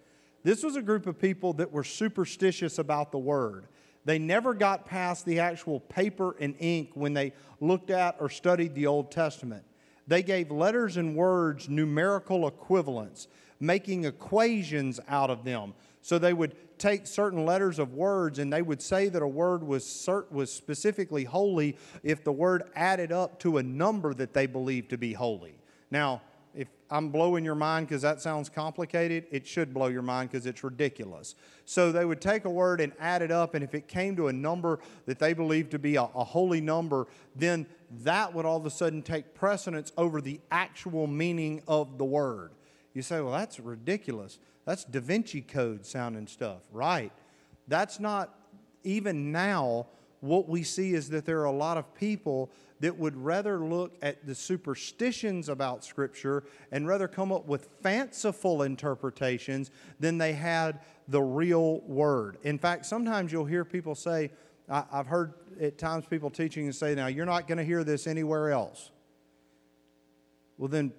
This 0.43 0.63
was 0.63 0.75
a 0.75 0.81
group 0.81 1.07
of 1.07 1.19
people 1.19 1.53
that 1.55 1.71
were 1.71 1.85
superstitious 1.85 2.79
about 2.79 3.13
the 3.13 3.19
word. 3.19 3.67
They 4.07 4.19
never 4.19 4.55
got 4.55 4.87
past 4.87 5.27
the 5.27 5.41
actual 5.41 5.81
paper 5.81 6.35
and 6.41 6.55
ink 6.59 6.93
when 6.95 7.13
they 7.13 7.35
looked 7.61 7.91
at 7.91 8.17
or 8.21 8.31
studied 8.31 8.75
the 8.75 8.87
Old 8.87 9.11
Testament. 9.11 9.65
They 10.07 10.23
gave 10.23 10.51
letters 10.51 10.97
and 10.97 11.15
words 11.15 11.69
numerical 11.69 12.49
equivalents, 12.49 13.29
making 13.61 14.05
equations 14.07 14.99
out 15.09 15.29
of 15.29 15.45
them. 15.45 15.75
So 16.05 16.19
they 16.19 16.35
would 16.35 16.55
take 16.77 17.07
certain 17.07 17.47
letters 17.47 17.79
of 17.79 17.95
words 17.95 18.39
and 18.39 18.53
they 18.53 18.61
would 18.61 18.83
say 18.83 19.09
that 19.09 19.23
a 19.23 19.27
word 19.27 19.65
was, 19.65 19.85
cert- 19.87 20.31
was 20.31 20.53
specifically 20.53 21.25
holy 21.25 21.79
if 22.03 22.23
the 22.23 22.31
word 22.31 22.65
added 22.77 23.11
up 23.11 23.39
to 23.39 23.57
a 23.57 23.63
number 23.63 24.13
that 24.13 24.35
they 24.35 24.45
believed 24.45 24.91
to 24.91 24.99
be 24.99 25.15
holy. 25.15 25.55
Now, 25.91 26.21
if 26.55 26.69
I'm 26.91 27.09
blowing 27.09 27.43
your 27.43 27.55
mind 27.55 27.89
because 27.89 28.03
that 28.03 28.21
sounds 28.21 28.51
complicated, 28.51 29.25
it 29.31 29.47
should 29.47 29.73
blow 29.73 29.87
your 29.87 30.03
mind 30.03 30.31
because 30.31 30.45
it's 30.45 30.63
ridiculous. 30.63 31.37
So 31.65 31.91
they 31.91 32.05
would 32.05 32.21
take 32.21 32.45
a 32.45 32.51
word 32.51 32.83
and 32.83 32.93
add 33.01 33.23
it 33.23 33.31
up, 33.31 33.55
and 33.55 33.65
if 33.65 33.75
it 33.75 33.89
came 33.89 34.15
to 34.17 34.29
a 34.29 34.33
number 34.33 34.81
that 35.07 35.19
they 35.19 35.33
believed 35.33 35.71
to 35.71 35.79
be 35.79 35.97
a, 35.97 36.03
a 36.03 36.23
holy 36.23 36.61
number, 36.61 37.07
then 37.35 37.67
that 38.03 38.35
would 38.35 38.45
all 38.45 38.59
of 38.59 38.67
a 38.67 38.71
sudden 38.71 39.01
take 39.01 39.35
precedence 39.35 39.91
over 39.97 40.21
the 40.21 40.39
actual 40.51 41.07
meaning 41.07 41.63
of 41.67 41.97
the 41.97 42.05
word. 42.05 42.51
You 42.95 43.03
say, 43.03 43.21
well, 43.21 43.33
that's 43.33 43.61
ridiculous. 43.61 44.39
That's 44.65 44.85
Da 44.85 45.01
Vinci 45.01 45.43
Code 45.43 45.85
sounding 45.85 46.27
stuff. 46.27 46.63
Right. 46.73 47.13
That's 47.69 48.01
not 48.01 48.39
even 48.85 49.33
now, 49.33 49.87
what 50.21 50.49
we 50.49 50.63
see 50.63 50.95
is 50.95 51.11
that 51.11 51.27
there 51.27 51.41
are 51.41 51.47
a 51.47 51.53
lot 51.53 51.77
of 51.77 51.93
people 51.95 52.51
that 52.81 52.99
would 52.99 53.17
rather 53.17 53.59
look 53.59 53.95
at 54.03 54.27
the 54.27 54.35
superstitions 54.35 55.49
about 55.49 55.85
Scripture 55.85 56.45
and 56.71 56.87
rather 56.87 57.09
come 57.09 57.33
up 57.33 57.47
with 57.47 57.69
fanciful 57.83 58.63
interpretations 58.63 59.71
than 59.99 60.19
they 60.19 60.33
had 60.33 60.81
the 61.09 61.23
real 61.23 61.81
Word. 61.81 62.39
In 62.43 62.59
fact, 62.59 62.87
sometimes 62.87 63.33
you'll 63.33 63.45
hear 63.45 63.65
people 63.65 63.95
say, 63.95 64.31
I, 64.69 64.85
have 64.93 65.07
heard 65.07 65.35
at 65.61 65.79
times 65.79 66.07
people 66.07 66.31
teaching 66.31 66.65
and 66.65 66.75
say, 66.75 66.95
now 66.95 67.07
you're 67.07 67.27
not 67.27 67.47
going 67.47 67.59
to 67.59 67.65
hear 67.65 67.85
this 67.85 68.07
anywhere 68.07 68.51
else. 68.51 68.91
Well, 70.59 70.69
then 70.69 70.93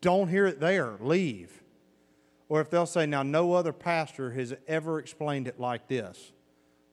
don't 0.00 0.28
hear 0.28 0.46
it 0.46 0.60
there, 0.60 0.96
leave. 1.00 1.62
Or 2.48 2.60
if 2.60 2.70
they'll 2.70 2.86
say, 2.86 3.06
now 3.06 3.22
no 3.22 3.52
other 3.52 3.72
pastor 3.72 4.30
has 4.32 4.54
ever 4.68 4.98
explained 4.98 5.48
it 5.48 5.58
like 5.58 5.88
this. 5.88 6.32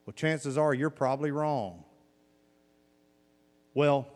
Well, 0.06 0.14
chances 0.14 0.58
are 0.58 0.74
you're 0.74 0.90
probably 0.90 1.32
wrong. 1.32 1.84
Well, 3.74 4.08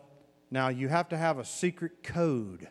now 0.50 0.68
you 0.68 0.88
have 0.88 1.08
to 1.10 1.16
have 1.16 1.38
a 1.38 1.44
secret 1.44 2.02
code. 2.02 2.68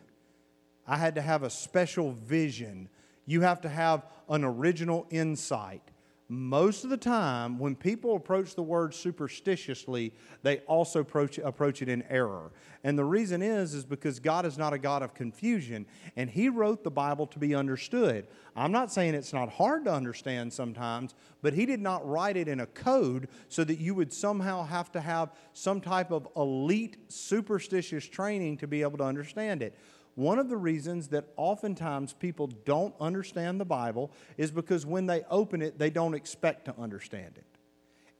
I 0.86 0.96
had 0.96 1.14
to 1.16 1.22
have 1.22 1.42
a 1.42 1.50
special 1.50 2.12
vision. 2.12 2.88
You 3.24 3.40
have 3.42 3.60
to 3.62 3.68
have 3.68 4.06
an 4.28 4.44
original 4.44 5.06
insight 5.10 5.82
most 6.28 6.82
of 6.82 6.90
the 6.90 6.96
time, 6.96 7.56
when 7.56 7.76
people 7.76 8.16
approach 8.16 8.56
the 8.56 8.62
word 8.62 8.92
superstitiously, 8.92 10.12
they 10.42 10.58
also 10.60 11.00
approach, 11.00 11.38
approach 11.38 11.82
it 11.82 11.88
in 11.88 12.02
error. 12.10 12.50
And 12.82 12.98
the 12.98 13.04
reason 13.04 13.42
is, 13.42 13.74
is 13.74 13.84
because 13.84 14.18
God 14.18 14.44
is 14.44 14.58
not 14.58 14.72
a 14.72 14.78
God 14.78 15.02
of 15.02 15.14
confusion, 15.14 15.86
and 16.16 16.28
He 16.28 16.48
wrote 16.48 16.82
the 16.82 16.90
Bible 16.90 17.28
to 17.28 17.38
be 17.38 17.54
understood. 17.54 18.26
I'm 18.56 18.72
not 18.72 18.92
saying 18.92 19.14
it's 19.14 19.32
not 19.32 19.50
hard 19.50 19.84
to 19.84 19.92
understand 19.92 20.52
sometimes, 20.52 21.14
but 21.42 21.52
He 21.52 21.64
did 21.64 21.80
not 21.80 22.08
write 22.08 22.36
it 22.36 22.48
in 22.48 22.58
a 22.58 22.66
code 22.66 23.28
so 23.48 23.62
that 23.62 23.78
you 23.78 23.94
would 23.94 24.12
somehow 24.12 24.64
have 24.64 24.90
to 24.92 25.00
have 25.00 25.32
some 25.52 25.80
type 25.80 26.10
of 26.10 26.26
elite 26.36 26.96
superstitious 27.06 28.04
training 28.04 28.56
to 28.58 28.66
be 28.66 28.82
able 28.82 28.98
to 28.98 29.04
understand 29.04 29.62
it. 29.62 29.78
One 30.16 30.38
of 30.38 30.48
the 30.48 30.56
reasons 30.56 31.08
that 31.08 31.26
oftentimes 31.36 32.14
people 32.14 32.48
don't 32.64 32.94
understand 32.98 33.60
the 33.60 33.66
Bible 33.66 34.10
is 34.38 34.50
because 34.50 34.84
when 34.84 35.06
they 35.06 35.22
open 35.30 35.60
it, 35.60 35.78
they 35.78 35.90
don't 35.90 36.14
expect 36.14 36.64
to 36.64 36.74
understand 36.78 37.34
it. 37.36 37.44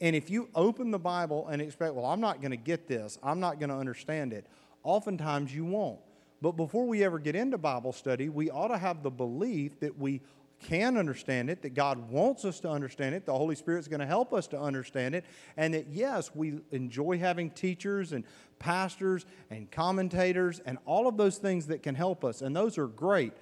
And 0.03 0.15
if 0.15 0.29
you 0.29 0.51
open 0.55 0.91
the 0.91 0.99
Bible 0.99 1.49
and 1.49 1.63
expect, 1.63 1.95
well, 1.95 2.05
I'm 2.05 2.21
not 2.21 2.43
going 2.43 2.51
to 2.51 2.59
get 2.59 2.87
this, 2.87 3.19
I'm 3.23 3.41
not 3.41 3.59
going 3.59 3.71
to 3.71 3.77
understand 3.77 4.35
it, 4.35 4.47
oftentimes 4.85 5.55
you 5.55 5.65
won't. 5.65 5.99
But 6.43 6.53
before 6.53 6.87
we 6.87 7.03
ever 7.03 7.19
get 7.19 7.35
into 7.35 7.57
Bible 7.57 7.95
study, 7.95 8.29
we 8.29 8.51
ought 8.51 8.69
to 8.69 8.77
have 8.77 9.03
the 9.03 9.11
belief 9.11 9.81
that 9.81 9.99
we 9.99 10.21
can 10.61 10.97
understand 10.97 11.51
it, 11.51 11.63
that 11.63 11.75
God 11.75 12.11
wants 12.11 12.45
us 12.45 12.61
to 12.61 12.71
understand 12.71 13.15
it, 13.15 13.27
the 13.27 13.33
Holy 13.33 13.55
Spirit's 13.55 13.89
going 13.89 14.01
to 14.01 14.07
help 14.07 14.33
us 14.33 14.47
to 14.49 14.61
understand 14.61 15.15
it, 15.15 15.25
and 15.57 15.75
that 15.75 15.89
yes, 15.89 16.31
we 16.35 16.61
enjoy 16.71 17.19
having 17.19 17.51
teachers 17.51 18.13
and 18.13 18.25
pastors 18.59 19.27
and 19.51 19.71
commentators 19.71 20.61
and 20.65 20.79
all 20.87 21.07
of 21.07 21.17
those 21.17 21.39
things 21.39 21.67
that 21.67 21.83
can 21.83 21.95
help 21.95 22.25
us, 22.25 22.43
and 22.43 22.57
those 22.57 22.79
are 22.79 22.87
great. 22.87 23.33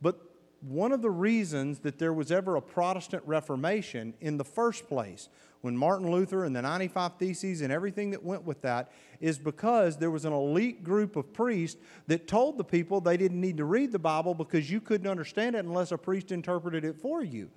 But 0.00 0.18
one 0.60 0.92
of 0.92 1.02
the 1.02 1.10
reasons 1.10 1.80
that 1.80 1.98
there 1.98 2.12
was 2.12 2.30
ever 2.30 2.56
a 2.56 2.62
Protestant 2.62 3.22
Reformation 3.26 4.14
in 4.20 4.36
the 4.36 4.44
first 4.44 4.88
place, 4.88 5.28
when 5.62 5.76
Martin 5.76 6.10
Luther 6.10 6.44
and 6.44 6.54
the 6.54 6.60
95 6.62 7.16
Theses 7.18 7.62
and 7.62 7.72
everything 7.72 8.10
that 8.10 8.22
went 8.22 8.44
with 8.44 8.60
that, 8.62 8.92
is 9.20 9.38
because 9.38 9.96
there 9.96 10.10
was 10.10 10.24
an 10.24 10.32
elite 10.32 10.84
group 10.84 11.16
of 11.16 11.32
priests 11.32 11.80
that 12.08 12.26
told 12.28 12.58
the 12.58 12.64
people 12.64 13.00
they 13.00 13.16
didn't 13.16 13.40
need 13.40 13.56
to 13.56 13.64
read 13.64 13.92
the 13.92 13.98
Bible 13.98 14.34
because 14.34 14.70
you 14.70 14.80
couldn't 14.80 15.06
understand 15.06 15.56
it 15.56 15.64
unless 15.64 15.92
a 15.92 15.98
priest 15.98 16.32
interpreted 16.32 16.84
it 16.84 17.00
for 17.00 17.22
you. 17.22 17.48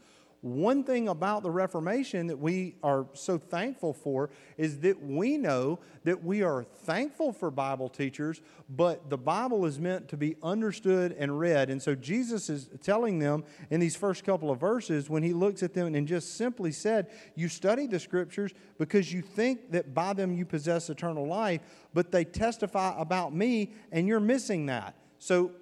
One 0.46 0.84
thing 0.84 1.08
about 1.08 1.42
the 1.42 1.50
Reformation 1.50 2.28
that 2.28 2.38
we 2.38 2.76
are 2.84 3.08
so 3.14 3.40
thankful 3.40 3.94
for 3.94 4.30
is 4.60 4.82
that 4.82 5.02
we 5.02 5.38
know 5.38 5.80
that 6.04 6.24
we 6.24 6.44
are 6.44 6.64
thankful 6.64 7.34
for 7.34 7.50
Bible 7.50 7.90
teachers, 7.90 8.44
but 8.70 9.10
the 9.10 9.18
Bible 9.18 9.66
is 9.66 9.80
meant 9.80 10.08
to 10.10 10.18
be 10.18 10.36
understood 10.44 11.16
and 11.18 11.40
read. 11.40 11.72
And 11.72 11.82
so 11.82 11.96
Jesus 11.96 12.48
is 12.52 12.70
telling 12.84 13.18
them 13.18 13.44
in 13.72 13.80
these 13.80 13.96
first 13.96 14.24
couple 14.24 14.52
of 14.52 14.60
verses 14.60 15.10
when 15.10 15.24
he 15.24 15.34
looks 15.34 15.64
at 15.64 15.74
them 15.74 15.96
and 15.96 16.08
just 16.08 16.36
simply 16.38 16.72
said, 16.72 17.08
You 17.34 17.48
study 17.48 17.88
the 17.88 18.00
scriptures 18.00 18.54
because 18.78 19.12
you 19.12 19.24
think 19.24 19.72
that 19.72 19.96
by 19.96 20.14
them 20.14 20.32
you 20.32 20.46
possess 20.46 20.92
eternal 20.92 21.26
life, 21.26 21.62
but 21.92 22.12
they 22.12 22.24
testify 22.24 22.94
about 23.02 23.34
me, 23.34 23.74
and 23.92 24.08
you're 24.08 24.20
missing 24.20 24.68
that. 24.68 24.96
So, 25.18 25.54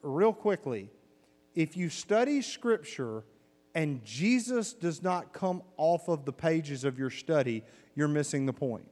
real 0.00 0.32
quickly, 0.32 0.88
if 1.54 1.76
you 1.76 1.90
study 1.90 2.40
scripture, 2.40 3.24
and 3.74 4.04
Jesus 4.04 4.72
does 4.72 5.02
not 5.02 5.32
come 5.32 5.62
off 5.76 6.08
of 6.08 6.24
the 6.24 6.32
pages 6.32 6.84
of 6.84 6.98
your 6.98 7.10
study, 7.10 7.64
you're 7.94 8.08
missing 8.08 8.46
the 8.46 8.52
point. 8.52 8.86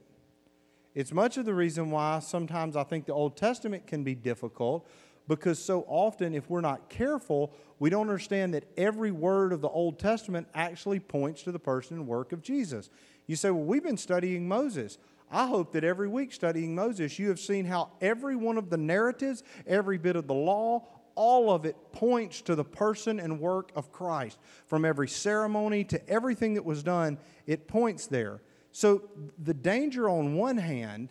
It's 0.93 1.11
much 1.11 1.37
of 1.37 1.45
the 1.45 1.53
reason 1.53 1.89
why 1.89 2.19
sometimes 2.19 2.75
I 2.75 2.83
think 2.83 3.05
the 3.05 3.13
Old 3.13 3.35
Testament 3.35 3.87
can 3.87 4.03
be 4.03 4.13
difficult 4.13 4.87
because 5.27 5.57
so 5.57 5.85
often, 5.87 6.35
if 6.35 6.49
we're 6.49 6.61
not 6.61 6.89
careful, 6.89 7.53
we 7.79 7.89
don't 7.89 8.01
understand 8.01 8.53
that 8.53 8.65
every 8.77 9.11
word 9.11 9.53
of 9.53 9.61
the 9.61 9.69
Old 9.69 9.97
Testament 9.97 10.47
actually 10.53 10.99
points 10.99 11.43
to 11.43 11.51
the 11.51 11.59
person 11.59 11.97
and 11.97 12.07
work 12.07 12.33
of 12.33 12.41
Jesus. 12.41 12.89
You 13.25 13.35
say, 13.35 13.49
Well, 13.49 13.63
we've 13.63 13.83
been 13.83 13.97
studying 13.97 14.47
Moses. 14.47 14.97
I 15.31 15.47
hope 15.47 15.71
that 15.71 15.83
every 15.83 16.07
week 16.07 16.31
studying 16.31 16.75
Moses, 16.75 17.17
you 17.17 17.29
have 17.29 17.39
seen 17.39 17.65
how 17.65 17.91
every 18.01 18.35
one 18.35 18.57
of 18.57 18.69
the 18.69 18.77
narratives, 18.77 19.43
every 19.65 19.97
bit 19.97 20.15
of 20.15 20.27
the 20.27 20.33
law, 20.33 20.85
all 21.15 21.51
of 21.51 21.65
it 21.65 21.75
points 21.91 22.41
to 22.41 22.55
the 22.55 22.63
person 22.63 23.19
and 23.19 23.39
work 23.39 23.71
of 23.75 23.91
Christ. 23.91 24.37
From 24.65 24.85
every 24.85 25.07
ceremony 25.07 25.83
to 25.85 26.09
everything 26.09 26.53
that 26.55 26.65
was 26.65 26.83
done, 26.83 27.17
it 27.45 27.67
points 27.67 28.07
there. 28.07 28.41
So, 28.71 29.03
the 29.37 29.53
danger 29.53 30.09
on 30.09 30.35
one 30.35 30.57
hand 30.57 31.09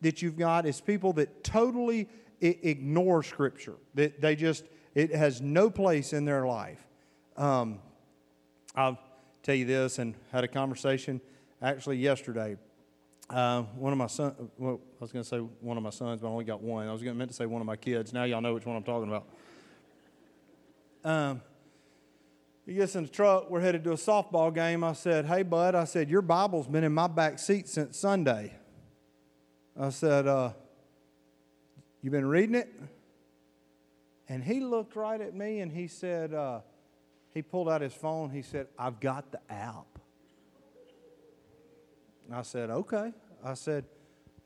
that 0.00 0.22
you've 0.22 0.36
got 0.36 0.66
is 0.66 0.80
people 0.80 1.12
that 1.14 1.42
totally 1.42 2.08
ignore 2.40 3.22
Scripture, 3.22 3.74
that 3.94 4.20
they 4.20 4.36
just, 4.36 4.64
it 4.94 5.14
has 5.14 5.40
no 5.40 5.70
place 5.70 6.12
in 6.12 6.24
their 6.24 6.46
life. 6.46 6.86
Um, 7.36 7.80
I'll 8.76 8.98
tell 9.42 9.54
you 9.54 9.64
this, 9.64 9.98
and 9.98 10.14
had 10.30 10.44
a 10.44 10.48
conversation 10.48 11.20
actually 11.62 11.96
yesterday 11.96 12.56
uh, 13.34 13.62
one 13.74 13.92
of 13.92 13.98
my 13.98 14.06
sons, 14.06 14.34
well, 14.56 14.80
I 15.00 15.00
was 15.00 15.10
going 15.10 15.24
to 15.24 15.28
say 15.28 15.38
one 15.38 15.76
of 15.76 15.82
my 15.82 15.90
sons, 15.90 16.20
but 16.20 16.28
I 16.28 16.30
only 16.30 16.44
got 16.44 16.62
one. 16.62 16.86
I 16.86 16.92
was 16.92 17.02
going 17.02 17.14
to 17.14 17.18
meant 17.18 17.32
to 17.32 17.36
say 17.36 17.46
one 17.46 17.60
of 17.60 17.66
my 17.66 17.74
kids. 17.74 18.12
Now 18.12 18.22
y'all 18.22 18.40
know 18.40 18.54
which 18.54 18.64
one 18.64 18.76
I'm 18.76 18.84
talking 18.84 19.08
about. 19.08 19.26
Um, 21.04 21.42
he 22.64 22.74
gets 22.74 22.94
in 22.94 23.02
the 23.02 23.10
truck. 23.10 23.50
We're 23.50 23.60
headed 23.60 23.82
to 23.84 23.90
a 23.90 23.96
softball 23.96 24.54
game. 24.54 24.84
I 24.84 24.92
said, 24.92 25.26
"Hey, 25.26 25.42
bud," 25.42 25.74
I 25.74 25.82
said, 25.82 26.08
"Your 26.08 26.22
Bible's 26.22 26.68
been 26.68 26.84
in 26.84 26.94
my 26.94 27.08
back 27.08 27.40
seat 27.40 27.68
since 27.68 27.98
Sunday." 27.98 28.54
I 29.78 29.90
said, 29.90 30.28
uh, 30.28 30.52
"You 32.02 32.12
been 32.12 32.26
reading 32.26 32.54
it?" 32.54 32.72
And 34.28 34.44
he 34.44 34.60
looked 34.60 34.94
right 34.94 35.20
at 35.20 35.34
me 35.34 35.58
and 35.58 35.72
he 35.72 35.88
said, 35.88 36.32
uh, 36.32 36.60
he 37.34 37.42
pulled 37.42 37.68
out 37.68 37.80
his 37.80 37.92
phone. 37.92 38.30
He 38.30 38.42
said, 38.42 38.68
"I've 38.78 39.00
got 39.00 39.32
the 39.32 39.40
app." 39.52 39.94
I 42.32 42.42
said, 42.42 42.70
okay. 42.70 43.12
I 43.44 43.54
said, 43.54 43.84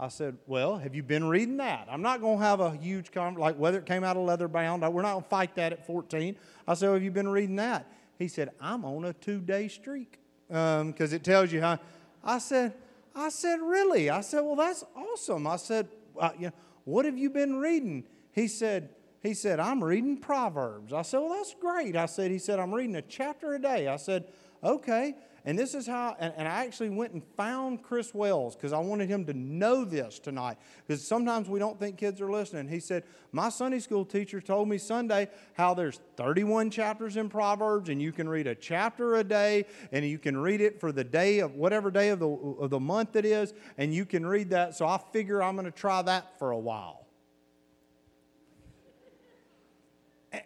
I 0.01 0.09
said, 0.09 0.37
well, 0.47 0.77
have 0.77 0.95
you 0.95 1.03
been 1.03 1.29
reading 1.29 1.57
that? 1.59 1.89
I'm 1.91 2.03
not 2.03 2.21
going 2.21 2.39
to 2.39 2.45
have 2.45 2.61
a 2.61 2.77
huge 2.77 3.11
conversation, 3.11 3.41
like 3.41 3.57
whether 3.57 3.79
it 3.79 3.87
came 3.87 4.05
out 4.05 4.17
of 4.17 4.25
leather 4.25 4.49
bound. 4.49 4.83
We're 4.83 5.03
not 5.03 5.13
going 5.13 5.25
to 5.25 5.29
fight 5.29 5.55
that 5.57 5.73
at 5.73 5.87
14. 5.87 6.37
I 6.67 6.75
said, 6.75 6.87
well, 6.87 6.95
have 6.95 7.03
you 7.03 7.11
been 7.11 7.29
reading 7.29 7.57
that? 7.57 7.91
He 8.19 8.29
said, 8.29 8.51
I'm 8.61 8.85
on 8.85 9.05
a 9.05 9.13
two-day 9.13 9.69
streak 9.69 10.19
because 10.49 10.81
um, 10.81 10.95
it 10.99 11.23
tells 11.25 11.53
you 11.53 11.61
how. 11.61 11.79
I 12.23 12.39
said, 12.39 12.75
I 13.15 13.29
said, 13.29 13.61
really? 13.61 14.11
I 14.11 14.21
said, 14.21 14.41
well, 14.41 14.57
that's 14.57 14.85
awesome. 14.97 15.47
I 15.47 15.57
said, 15.57 15.89
uh, 16.19 16.31
you 16.37 16.47
know, 16.47 16.53
what 16.85 17.05
have 17.05 17.19
you 17.19 17.31
been 17.31 17.57
reading? 17.57 18.05
He 18.33 18.49
said, 18.49 18.91
he 19.21 19.35
said, 19.35 19.59
I'm 19.59 19.83
reading 19.83 20.17
Proverbs. 20.17 20.93
I 20.93 21.03
said, 21.03 21.19
well, 21.19 21.31
that's 21.31 21.55
great. 21.61 21.97
I 21.97 22.07
said, 22.07 22.31
he 22.31 22.39
said, 22.39 22.59
I'm 22.59 22.73
reading 22.73 22.97
a 22.97 23.03
chapter 23.03 23.55
a 23.55 23.61
day. 23.61 23.89
I 23.89 23.97
said, 23.97 24.27
okay. 24.63 25.15
And 25.49 25.59
this 25.59 25.75
is 25.75 25.87
how, 25.87 26.15
and, 26.19 26.35
and 26.37 26.47
I 26.47 26.67
actually 26.67 26.91
went 26.91 27.15
and 27.15 27.23
found 27.35 27.83
Chris 27.83 28.13
Wells 28.13 28.55
because 28.55 28.75
I 28.75 28.81
wanted 28.81 29.09
him 29.09 29.25
to 29.25 29.33
know 29.33 29.83
this 29.83 30.19
tonight. 30.19 30.59
Because 30.87 31.09
sometimes 31.09 31.49
we 31.49 31.59
don't 31.59 31.81
think 31.81 31.97
kids 31.97 32.21
are 32.21 32.31
listening. 32.31 32.69
He 32.69 32.81
said, 32.81 33.05
My 33.33 33.49
Sunday 33.49 33.79
school 33.79 34.05
teacher 34.05 34.43
told 34.43 34.69
me 34.69 34.77
Sunday 34.77 35.31
how 35.55 35.73
there's 35.73 36.01
31 36.19 36.71
chapters 36.71 37.17
in 37.17 37.31
Proverbs, 37.31 37.89
and 37.89 38.03
you 38.03 38.13
can 38.13 38.29
read 38.29 38.47
a 38.47 38.55
chapter 38.55 39.15
a 39.15 39.25
day, 39.25 39.65
and 39.91 40.05
you 40.05 40.19
can 40.19 40.37
read 40.37 40.61
it 40.61 40.81
for 40.81 40.93
the 40.93 41.03
day 41.03 41.39
of 41.39 41.55
whatever 41.55 41.91
day 41.91 42.11
of 42.11 42.19
the, 42.19 42.29
of 42.29 42.69
the 42.69 42.79
month 42.79 43.17
it 43.17 43.25
is, 43.25 43.55
and 43.79 43.95
you 43.95 44.05
can 44.05 44.27
read 44.27 44.51
that. 44.51 44.75
So 44.75 44.87
I 44.87 45.01
figure 45.15 45.43
I'm 45.43 45.55
going 45.55 45.65
to 45.65 45.71
try 45.71 46.03
that 46.03 46.39
for 46.39 46.51
a 46.51 46.59
while. 46.59 47.08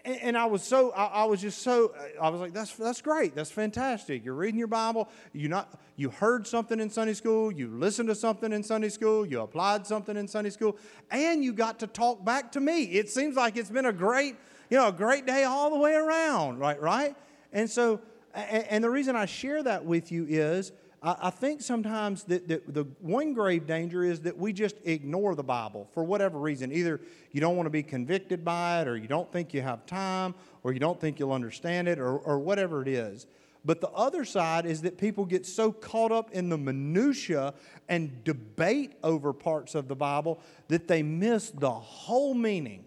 And 0.04 0.36
I 0.36 0.46
was 0.46 0.62
so 0.62 0.90
I, 0.92 1.24
was 1.24 1.40
just 1.40 1.62
so 1.62 1.94
I 2.20 2.28
was 2.28 2.40
like 2.40 2.52
that's 2.52 2.74
that's 2.74 3.00
great. 3.00 3.34
That's 3.34 3.50
fantastic. 3.50 4.24
You're 4.24 4.34
reading 4.34 4.58
your 4.58 4.68
Bible. 4.68 5.08
You 5.32 5.48
not 5.48 5.80
you 5.96 6.10
heard 6.10 6.46
something 6.46 6.80
in 6.80 6.90
Sunday 6.90 7.14
school. 7.14 7.52
You 7.52 7.68
listened 7.68 8.08
to 8.08 8.14
something 8.14 8.52
in 8.52 8.62
Sunday 8.62 8.88
school. 8.88 9.24
You 9.24 9.40
applied 9.40 9.86
something 9.86 10.16
in 10.16 10.26
Sunday 10.26 10.50
school. 10.50 10.76
And 11.10 11.44
you 11.44 11.52
got 11.52 11.78
to 11.80 11.86
talk 11.86 12.24
back 12.24 12.52
to 12.52 12.60
me. 12.60 12.84
It 12.84 13.10
seems 13.10 13.36
like 13.36 13.56
it's 13.56 13.70
been 13.70 13.86
a 13.86 13.92
great 13.92 14.36
you 14.70 14.78
know 14.78 14.88
a 14.88 14.92
great 14.92 15.26
day 15.26 15.44
all 15.44 15.70
the 15.70 15.78
way 15.78 15.94
around 15.94 16.58
right 16.58 16.80
right? 16.80 17.14
And 17.52 17.70
so 17.70 18.00
and, 18.34 18.64
and 18.64 18.84
the 18.84 18.90
reason 18.90 19.14
I 19.14 19.26
share 19.26 19.62
that 19.62 19.84
with 19.84 20.10
you 20.10 20.26
is 20.28 20.72
I, 21.02 21.16
I 21.22 21.30
think 21.30 21.60
sometimes 21.60 22.24
that, 22.24 22.48
that 22.48 22.72
the 22.72 22.84
one 23.00 23.32
grave 23.34 23.66
danger 23.66 24.04
is 24.04 24.20
that 24.20 24.36
we 24.36 24.52
just 24.52 24.76
ignore 24.84 25.34
the 25.34 25.42
Bible 25.42 25.88
for 25.92 26.04
whatever 26.04 26.38
reason. 26.38 26.72
Either 26.72 27.00
you 27.32 27.40
don't 27.40 27.56
want 27.56 27.66
to 27.66 27.70
be 27.70 27.82
convicted 27.82 28.44
by 28.44 28.82
it, 28.82 28.88
or 28.88 28.96
you 28.96 29.08
don't 29.08 29.30
think 29.32 29.52
you 29.52 29.62
have 29.62 29.86
time, 29.86 30.34
or 30.62 30.72
you 30.72 30.78
don't 30.78 31.00
think 31.00 31.18
you'll 31.18 31.32
understand 31.32 31.88
it, 31.88 31.98
or, 31.98 32.16
or 32.18 32.38
whatever 32.38 32.82
it 32.82 32.88
is. 32.88 33.26
But 33.64 33.80
the 33.80 33.90
other 33.90 34.24
side 34.24 34.66
is 34.66 34.82
that 34.82 34.98
people 34.98 35.24
get 35.24 35.46
so 35.46 35.70
caught 35.70 36.10
up 36.10 36.32
in 36.32 36.48
the 36.48 36.58
minutia 36.58 37.54
and 37.88 38.24
debate 38.24 38.94
over 39.04 39.32
parts 39.32 39.76
of 39.76 39.86
the 39.86 39.94
Bible 39.94 40.40
that 40.68 40.88
they 40.88 41.02
miss 41.02 41.50
the 41.50 41.70
whole 41.70 42.34
meaning. 42.34 42.84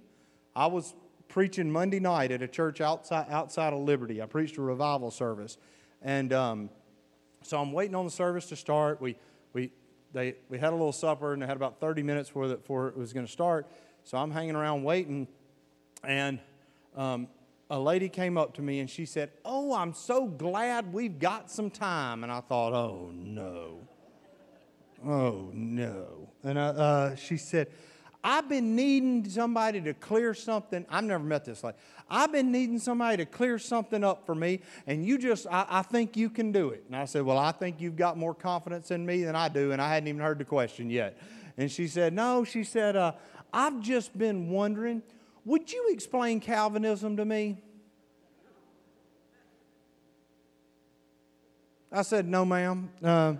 I 0.54 0.68
was 0.68 0.94
preaching 1.30 1.72
Monday 1.72 2.00
night 2.00 2.32
at 2.32 2.42
a 2.42 2.48
church 2.48 2.82
outside, 2.82 3.28
outside 3.30 3.72
of 3.72 3.80
Liberty. 3.80 4.22
I 4.22 4.26
preached 4.26 4.58
a 4.58 4.62
revival 4.62 5.12
service. 5.12 5.58
And 6.02 6.34
um, 6.34 6.70
so 7.46 7.62
I'm 7.62 7.72
waiting 7.72 7.96
on 7.96 8.06
the 8.06 8.12
service 8.12 8.48
to 8.48 8.56
start. 8.56 9.00
We, 9.00 9.16
we, 9.54 9.72
they, 10.14 10.36
we 10.50 10.58
had 10.58 10.70
a 10.70 10.76
little 10.76 10.92
supper 10.92 11.34
and 11.34 11.42
they 11.42 11.46
had 11.46 11.58
about 11.58 11.80
30 11.80 12.02
minutes 12.02 12.30
before, 12.30 12.48
the, 12.48 12.56
before 12.56 12.88
it 12.88 12.98
was 12.98 13.14
going 13.14 13.26
to 13.26 13.32
start. 13.32 13.68
So 14.04 14.18
I'm 14.18 14.32
hanging 14.32 14.56
around 14.56 14.84
waiting. 14.84 15.28
And 16.04 16.40
um, 16.96 17.28
a 17.70 17.80
lady 17.80 18.10
came 18.10 18.38
up 18.38 18.56
to 18.56 18.62
me 18.62 18.80
and 18.80 18.90
she 18.90 19.06
said, 19.06 19.32
Oh, 19.44 19.76
I'm 19.76 19.94
so 19.94 20.26
glad 20.26 20.92
we've 20.92 21.20
got 21.20 21.52
some 21.52 21.70
time. 21.70 22.24
And 22.24 22.32
I 22.32 22.42
thought, 22.42 22.74
Oh, 22.74 23.12
no. 23.14 23.80
Oh, 25.06 25.52
no. 25.54 26.30
And 26.44 26.58
uh, 26.58 26.62
uh, 26.62 27.16
she 27.16 27.38
said, 27.38 27.68
I've 28.28 28.50
been 28.50 28.76
needing 28.76 29.30
somebody 29.30 29.80
to 29.82 29.94
clear 29.94 30.34
something. 30.34 30.84
I've 30.90 31.04
never 31.04 31.24
met 31.24 31.46
this 31.46 31.64
lady. 31.64 31.78
I've 32.10 32.32
been 32.32 32.52
needing 32.52 32.80
somebody 32.80 33.18
to 33.18 33.26
clear 33.28 33.60
something 33.60 34.04
up 34.04 34.26
for 34.26 34.34
me, 34.34 34.62
and 34.88 35.06
you 35.06 35.20
just, 35.20 35.46
I, 35.46 35.68
I, 35.70 35.82
think 35.84 36.18
you 36.18 36.32
can 36.32 36.52
do 36.52 36.70
it. 36.70 36.86
And 36.88 36.96
I 36.96 37.06
said, 37.06 37.22
Well, 37.22 37.38
I 37.38 37.52
think 37.52 37.80
you've 37.80 37.96
got 37.96 38.18
more 38.18 38.34
confidence 38.34 38.90
in 38.90 39.06
me 39.06 39.24
than 39.24 39.36
I 39.36 39.48
do, 39.48 39.74
and 39.74 39.80
I 39.80 39.94
hadn't 39.94 40.08
even 40.08 40.22
heard 40.22 40.40
the 40.40 40.46
question 40.46 40.90
yet. 40.90 41.20
And 41.56 41.72
she 41.72 41.88
said, 41.88 42.14
No, 42.14 42.44
she 42.44 42.64
said, 42.64 42.96
uh, 42.96 43.12
I've 43.54 43.80
just 43.80 44.18
been 44.18 44.50
wondering, 44.50 45.04
would 45.46 45.72
you 45.72 45.90
explain 45.92 46.40
Calvinism 46.40 47.18
to 47.18 47.26
me? 47.26 47.62
I 51.92 52.02
said, 52.02 52.28
No, 52.28 52.44
ma'am. 52.44 52.90
Uh, 53.04 53.36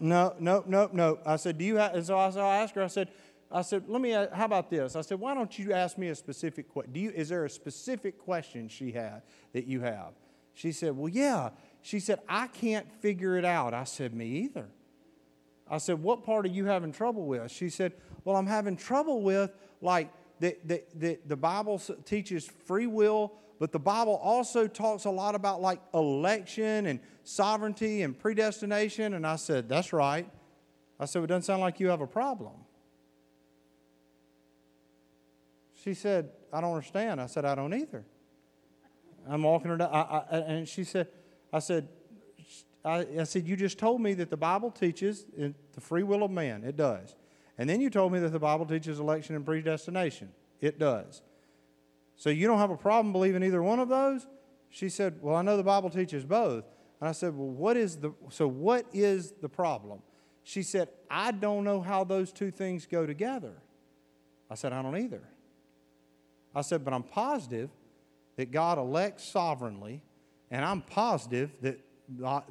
no, 0.00 0.34
no, 0.40 0.64
no, 0.66 0.88
no. 0.92 1.18
I 1.26 1.36
said, 1.36 1.58
Do 1.58 1.64
you 1.66 1.76
have, 1.76 1.94
and 1.94 2.06
so 2.06 2.18
I, 2.18 2.30
so 2.30 2.40
I 2.40 2.56
asked 2.56 2.74
her, 2.74 2.82
I 2.82 2.86
said, 2.86 3.08
I 3.54 3.62
said, 3.62 3.84
let 3.86 4.00
me, 4.00 4.12
uh, 4.12 4.26
how 4.34 4.46
about 4.46 4.68
this? 4.68 4.96
I 4.96 5.00
said, 5.00 5.20
why 5.20 5.32
don't 5.32 5.56
you 5.56 5.72
ask 5.72 5.96
me 5.96 6.08
a 6.08 6.14
specific 6.16 6.68
question? 6.68 6.92
Do 6.92 6.98
you, 6.98 7.10
is 7.10 7.28
there 7.28 7.44
a 7.44 7.50
specific 7.50 8.18
question 8.18 8.68
she 8.68 8.90
had 8.90 9.22
that 9.52 9.68
you 9.68 9.80
have? 9.80 10.14
She 10.54 10.72
said, 10.72 10.96
well, 10.96 11.08
yeah. 11.08 11.50
She 11.80 12.00
said, 12.00 12.18
I 12.28 12.48
can't 12.48 12.90
figure 13.00 13.38
it 13.38 13.44
out. 13.44 13.72
I 13.72 13.84
said, 13.84 14.12
me 14.12 14.26
either. 14.26 14.66
I 15.70 15.78
said, 15.78 16.02
what 16.02 16.24
part 16.24 16.44
are 16.46 16.48
you 16.48 16.64
having 16.64 16.90
trouble 16.90 17.26
with? 17.26 17.48
She 17.52 17.68
said, 17.68 17.92
well, 18.24 18.34
I'm 18.34 18.46
having 18.46 18.76
trouble 18.76 19.22
with 19.22 19.52
like 19.80 20.10
that 20.40 20.66
the, 20.66 20.82
the, 20.96 21.18
the 21.24 21.36
Bible 21.36 21.80
teaches 22.04 22.50
free 22.66 22.88
will, 22.88 23.34
but 23.60 23.70
the 23.70 23.78
Bible 23.78 24.16
also 24.16 24.66
talks 24.66 25.04
a 25.04 25.10
lot 25.10 25.36
about 25.36 25.62
like 25.62 25.78
election 25.94 26.86
and 26.86 26.98
sovereignty 27.22 28.02
and 28.02 28.18
predestination. 28.18 29.14
And 29.14 29.24
I 29.24 29.36
said, 29.36 29.68
that's 29.68 29.92
right. 29.92 30.28
I 30.98 31.04
said, 31.04 31.22
it 31.22 31.28
doesn't 31.28 31.42
sound 31.42 31.60
like 31.60 31.78
you 31.78 31.88
have 31.88 32.00
a 32.00 32.06
problem. 32.06 32.63
She 35.84 35.92
said, 35.92 36.30
I 36.50 36.62
don't 36.62 36.72
understand. 36.72 37.20
I 37.20 37.26
said, 37.26 37.44
I 37.44 37.54
don't 37.54 37.74
either. 37.74 38.06
I'm 39.28 39.42
walking 39.42 39.70
her 39.70 39.76
down, 39.76 39.90
I, 39.92 40.22
I, 40.30 40.36
and 40.38 40.66
she 40.66 40.82
said, 40.82 41.08
I 41.52 41.58
said, 41.58 41.88
I, 42.82 43.06
I, 43.20 43.24
said, 43.24 43.46
you 43.46 43.54
just 43.54 43.78
told 43.78 44.00
me 44.00 44.14
that 44.14 44.30
the 44.30 44.36
Bible 44.36 44.70
teaches 44.70 45.26
the 45.36 45.80
free 45.80 46.02
will 46.02 46.22
of 46.22 46.30
man. 46.30 46.64
It 46.64 46.78
does. 46.78 47.14
And 47.58 47.68
then 47.68 47.82
you 47.82 47.90
told 47.90 48.12
me 48.12 48.18
that 48.20 48.30
the 48.30 48.38
Bible 48.38 48.64
teaches 48.64 48.98
election 48.98 49.36
and 49.36 49.44
predestination. 49.44 50.30
It 50.60 50.78
does. 50.78 51.20
So 52.16 52.30
you 52.30 52.46
don't 52.46 52.58
have 52.58 52.70
a 52.70 52.76
problem 52.76 53.12
believing 53.12 53.42
either 53.42 53.62
one 53.62 53.78
of 53.78 53.88
those? 53.88 54.26
She 54.70 54.88
said, 54.88 55.18
Well, 55.20 55.36
I 55.36 55.42
know 55.42 55.56
the 55.56 55.62
Bible 55.62 55.90
teaches 55.90 56.24
both. 56.24 56.64
And 57.00 57.08
I 57.08 57.12
said, 57.12 57.36
Well, 57.36 57.48
what 57.48 57.76
is 57.76 57.96
the 57.96 58.12
so 58.30 58.48
what 58.48 58.86
is 58.92 59.32
the 59.40 59.48
problem? 59.48 60.00
She 60.42 60.62
said, 60.62 60.88
I 61.10 61.30
don't 61.30 61.64
know 61.64 61.80
how 61.80 62.04
those 62.04 62.32
two 62.32 62.50
things 62.50 62.86
go 62.86 63.06
together. 63.06 63.54
I 64.50 64.54
said, 64.54 64.72
I 64.72 64.82
don't 64.82 64.96
either. 64.96 65.22
I 66.54 66.62
said, 66.62 66.84
but 66.84 66.94
I'm 66.94 67.02
positive 67.02 67.70
that 68.36 68.50
God 68.50 68.78
elects 68.78 69.24
sovereignly, 69.24 70.02
and 70.50 70.64
I'm 70.64 70.82
positive 70.82 71.50
that, 71.62 71.80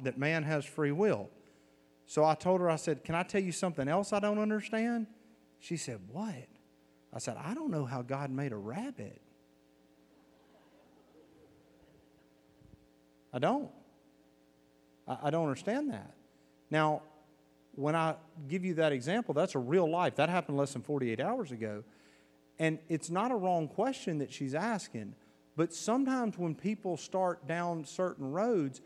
that 0.02 0.18
man 0.18 0.42
has 0.42 0.64
free 0.64 0.92
will. 0.92 1.30
So 2.06 2.24
I 2.24 2.34
told 2.34 2.60
her, 2.60 2.70
I 2.70 2.76
said, 2.76 3.04
Can 3.04 3.14
I 3.14 3.22
tell 3.22 3.42
you 3.42 3.52
something 3.52 3.88
else 3.88 4.12
I 4.12 4.20
don't 4.20 4.38
understand? 4.38 5.06
She 5.58 5.76
said, 5.76 6.00
What? 6.12 6.34
I 7.12 7.18
said, 7.18 7.36
I 7.42 7.54
don't 7.54 7.70
know 7.70 7.84
how 7.84 8.02
God 8.02 8.30
made 8.30 8.52
a 8.52 8.56
rabbit. 8.56 9.20
I 13.32 13.38
don't. 13.38 13.70
I, 15.08 15.18
I 15.24 15.30
don't 15.30 15.44
understand 15.44 15.90
that. 15.90 16.14
Now, 16.70 17.02
when 17.74 17.96
I 17.96 18.14
give 18.48 18.64
you 18.64 18.74
that 18.74 18.92
example, 18.92 19.34
that's 19.34 19.54
a 19.54 19.58
real 19.58 19.88
life. 19.88 20.16
That 20.16 20.28
happened 20.28 20.56
less 20.56 20.72
than 20.72 20.82
48 20.82 21.20
hours 21.20 21.50
ago. 21.50 21.82
And 22.58 22.78
it's 22.88 23.10
not 23.10 23.30
a 23.30 23.36
wrong 23.36 23.68
question 23.68 24.18
that 24.18 24.32
she's 24.32 24.54
asking, 24.54 25.14
but 25.56 25.72
sometimes 25.72 26.38
when 26.38 26.54
people 26.54 26.96
start 26.96 27.46
down 27.46 27.84
certain 27.84 28.30
roads, 28.30 28.80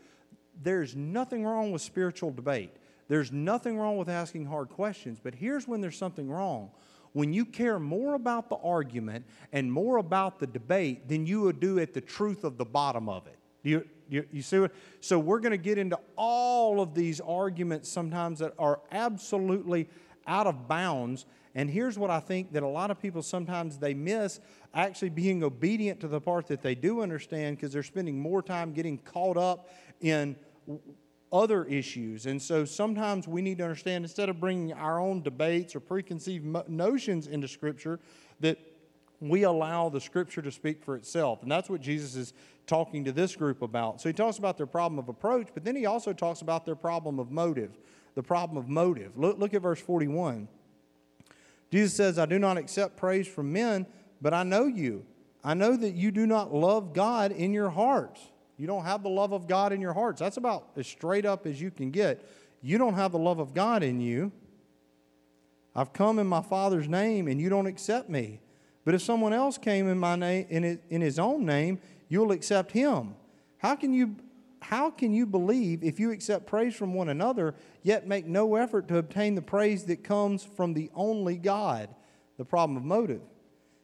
there's 0.61 0.95
nothing 0.95 1.45
wrong 1.45 1.71
with 1.71 1.81
spiritual 1.81 2.31
debate. 2.31 2.71
There's 3.07 3.31
nothing 3.31 3.77
wrong 3.77 3.97
with 3.97 4.09
asking 4.09 4.45
hard 4.45 4.69
questions, 4.69 5.19
but 5.21 5.33
here's 5.33 5.67
when 5.67 5.81
there's 5.81 5.97
something 5.97 6.29
wrong. 6.29 6.71
When 7.13 7.33
you 7.33 7.43
care 7.43 7.79
more 7.79 8.13
about 8.13 8.49
the 8.49 8.57
argument 8.57 9.25
and 9.51 9.71
more 9.71 9.97
about 9.97 10.39
the 10.39 10.45
debate 10.45 11.07
than 11.07 11.25
you 11.25 11.41
would 11.41 11.59
do 11.59 11.79
at 11.79 11.93
the 11.93 12.01
truth 12.01 12.43
of 12.43 12.57
the 12.57 12.65
bottom 12.65 13.09
of 13.09 13.25
it. 13.25 13.39
You, 13.63 13.87
you, 14.07 14.25
you 14.31 14.41
see 14.43 14.59
what? 14.59 14.71
So 15.01 15.17
we're 15.17 15.39
going 15.39 15.51
to 15.51 15.57
get 15.57 15.79
into 15.79 15.99
all 16.15 16.81
of 16.81 16.93
these 16.93 17.19
arguments 17.19 17.89
sometimes 17.89 18.39
that 18.39 18.53
are 18.59 18.79
absolutely 18.91 19.89
out 20.27 20.45
of 20.45 20.67
bounds 20.67 21.25
and 21.59 21.69
here's 21.69 21.99
what 21.99 22.09
I 22.09 22.21
think 22.21 22.53
that 22.53 22.63
a 22.63 22.67
lot 22.67 22.89
of 22.89 23.01
people 23.01 23.21
sometimes 23.21 23.77
they 23.77 23.93
miss 23.93 24.39
actually 24.73 25.09
being 25.09 25.43
obedient 25.43 25.99
to 25.99 26.07
the 26.07 26.21
part 26.21 26.47
that 26.47 26.61
they 26.61 26.73
do 26.73 27.01
understand 27.01 27.57
because 27.57 27.73
they're 27.73 27.83
spending 27.83 28.17
more 28.17 28.41
time 28.41 28.71
getting 28.71 28.97
caught 28.97 29.35
up 29.35 29.69
in 29.99 30.37
other 31.33 31.65
issues. 31.65 32.27
And 32.27 32.41
so 32.41 32.63
sometimes 32.63 33.27
we 33.27 33.41
need 33.41 33.57
to 33.57 33.65
understand 33.65 34.05
instead 34.05 34.29
of 34.29 34.39
bringing 34.39 34.71
our 34.71 35.01
own 35.01 35.21
debates 35.21 35.75
or 35.75 35.81
preconceived 35.81 36.45
notions 36.69 37.27
into 37.27 37.49
Scripture, 37.49 37.99
that 38.39 38.57
we 39.19 39.43
allow 39.43 39.89
the 39.89 39.99
Scripture 39.99 40.41
to 40.41 40.53
speak 40.53 40.81
for 40.81 40.95
itself. 40.95 41.41
And 41.41 41.51
that's 41.51 41.69
what 41.69 41.81
Jesus 41.81 42.15
is 42.15 42.33
talking 42.67 43.03
to 43.03 43.11
this 43.11 43.35
group 43.35 43.61
about. 43.61 43.99
So 43.99 44.07
he 44.07 44.13
talks 44.13 44.37
about 44.37 44.55
their 44.55 44.65
problem 44.65 44.97
of 44.97 45.09
approach, 45.09 45.49
but 45.53 45.65
then 45.65 45.75
he 45.75 45.85
also 45.85 46.13
talks 46.13 46.39
about 46.39 46.65
their 46.65 46.75
problem 46.75 47.19
of 47.19 47.31
motive. 47.31 47.77
The 48.15 48.23
problem 48.23 48.57
of 48.57 48.69
motive. 48.69 49.17
Look, 49.17 49.39
look 49.39 49.53
at 49.53 49.61
verse 49.61 49.81
41. 49.81 50.47
Jesus 51.71 51.95
says, 51.95 52.17
I 52.17 52.25
do 52.25 52.39
not 52.39 52.57
accept 52.57 52.97
praise 52.97 53.27
from 53.27 53.53
men, 53.53 53.85
but 54.21 54.33
I 54.33 54.43
know 54.43 54.65
you. 54.65 55.05
I 55.43 55.53
know 55.53 55.77
that 55.77 55.93
you 55.93 56.11
do 56.11 56.25
not 56.25 56.53
love 56.53 56.93
God 56.93 57.31
in 57.31 57.53
your 57.53 57.69
hearts. 57.69 58.19
You 58.57 58.67
don't 58.67 58.83
have 58.83 59.03
the 59.03 59.09
love 59.09 59.31
of 59.31 59.47
God 59.47 59.71
in 59.71 59.79
your 59.79 59.93
hearts. 59.93 60.19
That's 60.19 60.37
about 60.37 60.67
as 60.75 60.87
straight 60.87 61.25
up 61.25 61.45
as 61.45 61.61
you 61.61 61.71
can 61.71 61.91
get. 61.91 62.27
You 62.61 62.77
don't 62.77 62.95
have 62.95 63.13
the 63.13 63.19
love 63.19 63.39
of 63.39 63.53
God 63.53 63.83
in 63.83 64.01
you. 64.01 64.31
I've 65.75 65.93
come 65.93 66.19
in 66.19 66.27
my 66.27 66.41
Father's 66.41 66.89
name 66.89 67.27
and 67.27 67.39
you 67.39 67.47
don't 67.47 67.67
accept 67.67 68.09
me. 68.09 68.41
But 68.83 68.95
if 68.95 69.01
someone 69.01 69.31
else 69.31 69.57
came 69.57 69.87
in 69.87 69.97
my 69.97 70.15
name 70.15 70.47
in 70.89 71.01
his 71.01 71.19
own 71.19 71.45
name, 71.45 71.79
you'll 72.09 72.31
accept 72.31 72.71
him. 72.71 73.15
How 73.59 73.75
can 73.75 73.93
you 73.93 74.15
how 74.61 74.91
can 74.91 75.13
you 75.13 75.25
believe 75.25 75.83
if 75.83 75.99
you 75.99 76.11
accept 76.11 76.45
praise 76.45 76.75
from 76.75 76.93
one 76.93 77.09
another, 77.09 77.55
yet 77.83 78.07
make 78.07 78.25
no 78.25 78.55
effort 78.55 78.87
to 78.89 78.97
obtain 78.97 79.35
the 79.35 79.41
praise 79.41 79.85
that 79.85 80.03
comes 80.03 80.43
from 80.43 80.73
the 80.73 80.89
only 80.93 81.37
God? 81.37 81.89
The 82.37 82.45
problem 82.45 82.77
of 82.77 82.83
motive. 82.83 83.21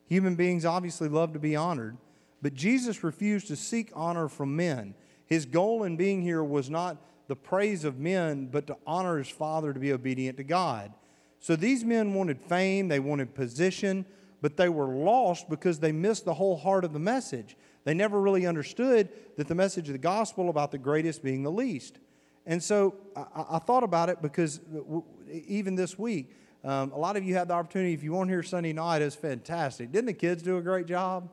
Human 0.07 0.35
beings 0.35 0.65
obviously 0.65 1.09
love 1.09 1.33
to 1.33 1.39
be 1.39 1.55
honored, 1.55 1.97
but 2.41 2.53
Jesus 2.53 3.03
refused 3.03 3.47
to 3.47 3.55
seek 3.55 3.91
honor 3.93 4.27
from 4.27 4.55
men. 4.55 4.93
His 5.25 5.45
goal 5.45 5.83
in 5.83 5.97
being 5.97 6.21
here 6.21 6.43
was 6.43 6.69
not 6.69 6.97
the 7.27 7.35
praise 7.35 7.83
of 7.83 7.97
men, 7.97 8.47
but 8.47 8.67
to 8.67 8.77
honor 8.85 9.17
his 9.17 9.29
Father 9.29 9.73
to 9.73 9.79
be 9.79 9.91
obedient 9.91 10.37
to 10.37 10.43
God. 10.43 10.93
So 11.39 11.55
these 11.55 11.83
men 11.83 12.13
wanted 12.13 12.39
fame, 12.39 12.87
they 12.87 12.99
wanted 12.99 13.33
position, 13.33 14.05
but 14.41 14.57
they 14.57 14.69
were 14.69 14.87
lost 14.87 15.49
because 15.49 15.79
they 15.79 15.91
missed 15.91 16.25
the 16.25 16.35
whole 16.35 16.57
heart 16.57 16.85
of 16.85 16.93
the 16.93 16.99
message. 16.99 17.57
They 17.85 17.93
never 17.93 18.19
really 18.19 18.45
understood 18.45 19.09
that 19.37 19.47
the 19.47 19.55
message 19.55 19.87
of 19.87 19.93
the 19.93 19.99
gospel 19.99 20.49
about 20.49 20.71
the 20.71 20.77
greatest 20.77 21.23
being 21.23 21.43
the 21.43 21.51
least. 21.51 21.99
And 22.45 22.61
so 22.61 22.95
I, 23.15 23.45
I 23.51 23.59
thought 23.59 23.83
about 23.83 24.09
it 24.09 24.21
because 24.21 24.59
even 25.29 25.75
this 25.75 25.97
week, 25.97 26.35
um, 26.63 26.91
a 26.91 26.97
lot 26.97 27.15
of 27.15 27.23
you 27.23 27.35
had 27.35 27.47
the 27.47 27.53
opportunity, 27.53 27.93
if 27.93 28.03
you 28.03 28.13
weren't 28.13 28.29
here 28.29 28.43
Sunday 28.43 28.73
night, 28.73 29.01
it 29.01 29.05
was 29.05 29.15
fantastic. 29.15 29.91
Didn't 29.91 30.07
the 30.07 30.13
kids 30.13 30.41
do 30.41 30.57
a 30.57 30.61
great 30.61 30.87
job? 30.87 31.29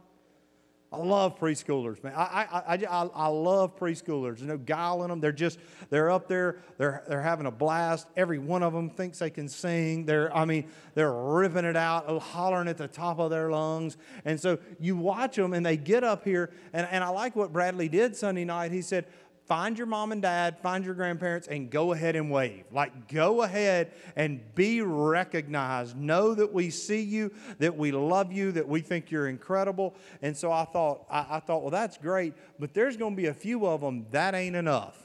I 0.92 0.98
love 0.98 1.38
preschoolers, 1.38 2.05
man. 2.05 2.12
I, 2.14 2.46
I, 2.50 2.74
I, 2.74 3.09
I, 3.14 3.26
love 3.28 3.78
preschoolers. 3.78 4.37
There's 4.37 4.42
no 4.42 4.59
guile 4.59 5.02
in 5.05 5.09
them. 5.09 5.20
They're 5.20 5.33
just, 5.33 5.59
they're 5.88 6.11
up 6.11 6.28
there, 6.28 6.59
they're, 6.76 7.02
they're 7.09 7.22
having 7.22 7.46
a 7.46 7.50
blast. 7.50 8.09
Every 8.14 8.38
one 8.38 8.62
of 8.62 8.74
them 8.74 8.90
thinks 8.90 9.20
they 9.20 9.31
can 9.31 9.48
sing. 9.48 10.05
They're, 10.05 10.35
I 10.37 10.44
mean, 10.44 10.68
they're 10.94 11.12
ripping 11.12 11.64
it 11.64 11.76
out, 11.76 12.05
oh, 12.09 12.18
hollering 12.18 12.68
at 12.68 12.76
the 12.76 12.88
top 12.88 13.18
of 13.20 13.31
their 13.31 13.50
lungs. 13.50 13.96
And 14.26 14.38
so 14.38 14.59
you 14.78 14.94
watch 14.96 15.37
them 15.37 15.55
and 15.55 15.64
they 15.64 15.78
get 15.78 16.05
up 16.05 16.24
here. 16.24 16.52
And, 16.74 16.87
and 16.90 17.02
I 17.02 17.09
like 17.09 17.37
what 17.37 17.55
Bradley 17.55 17.88
did 17.88 18.14
Sunday 18.14 18.44
night. 18.44 18.70
He 18.70 18.83
said, 18.83 19.07
find 19.46 19.76
your 19.76 19.87
mom 19.87 20.12
and 20.12 20.22
dad, 20.22 20.59
find 20.62 20.85
your 20.85 20.94
grandparents, 20.94 21.48
and 21.48 21.70
go 21.70 21.92
ahead 21.92 22.16
and 22.16 22.31
wave. 22.31 22.64
Like, 22.70 23.09
go 23.09 23.42
ahead 23.42 23.92
and 24.16 24.40
be 24.55 24.81
recognized. 24.81 25.96
Know 25.96 26.35
that 26.35 26.52
we 26.52 26.70
see 26.70 27.02
you, 27.02 27.33
that 27.59 27.76
we 27.76 27.92
love 27.92 28.33
you, 28.33 28.52
that 28.52 28.66
we 28.66 28.81
think 28.81 29.11
you're 29.11 29.28
incredible. 29.28 29.94
And 30.22 30.37
so 30.37 30.52
I 30.52 30.64
thought, 30.64 31.05
I, 31.11 31.26
I 31.31 31.40
thought, 31.40 31.62
well, 31.62 31.70
that's 31.70 31.98
great, 31.98 32.35
but 32.59 32.74
there's 32.74 32.96
going 32.96 33.14
to 33.14 33.16
be 33.16 33.26
a 33.26 33.35
few 33.35 33.66
of 33.66 33.81
them 33.81 34.07
that 34.11 34.35
ain't 34.35 34.57
enough. 34.57 34.98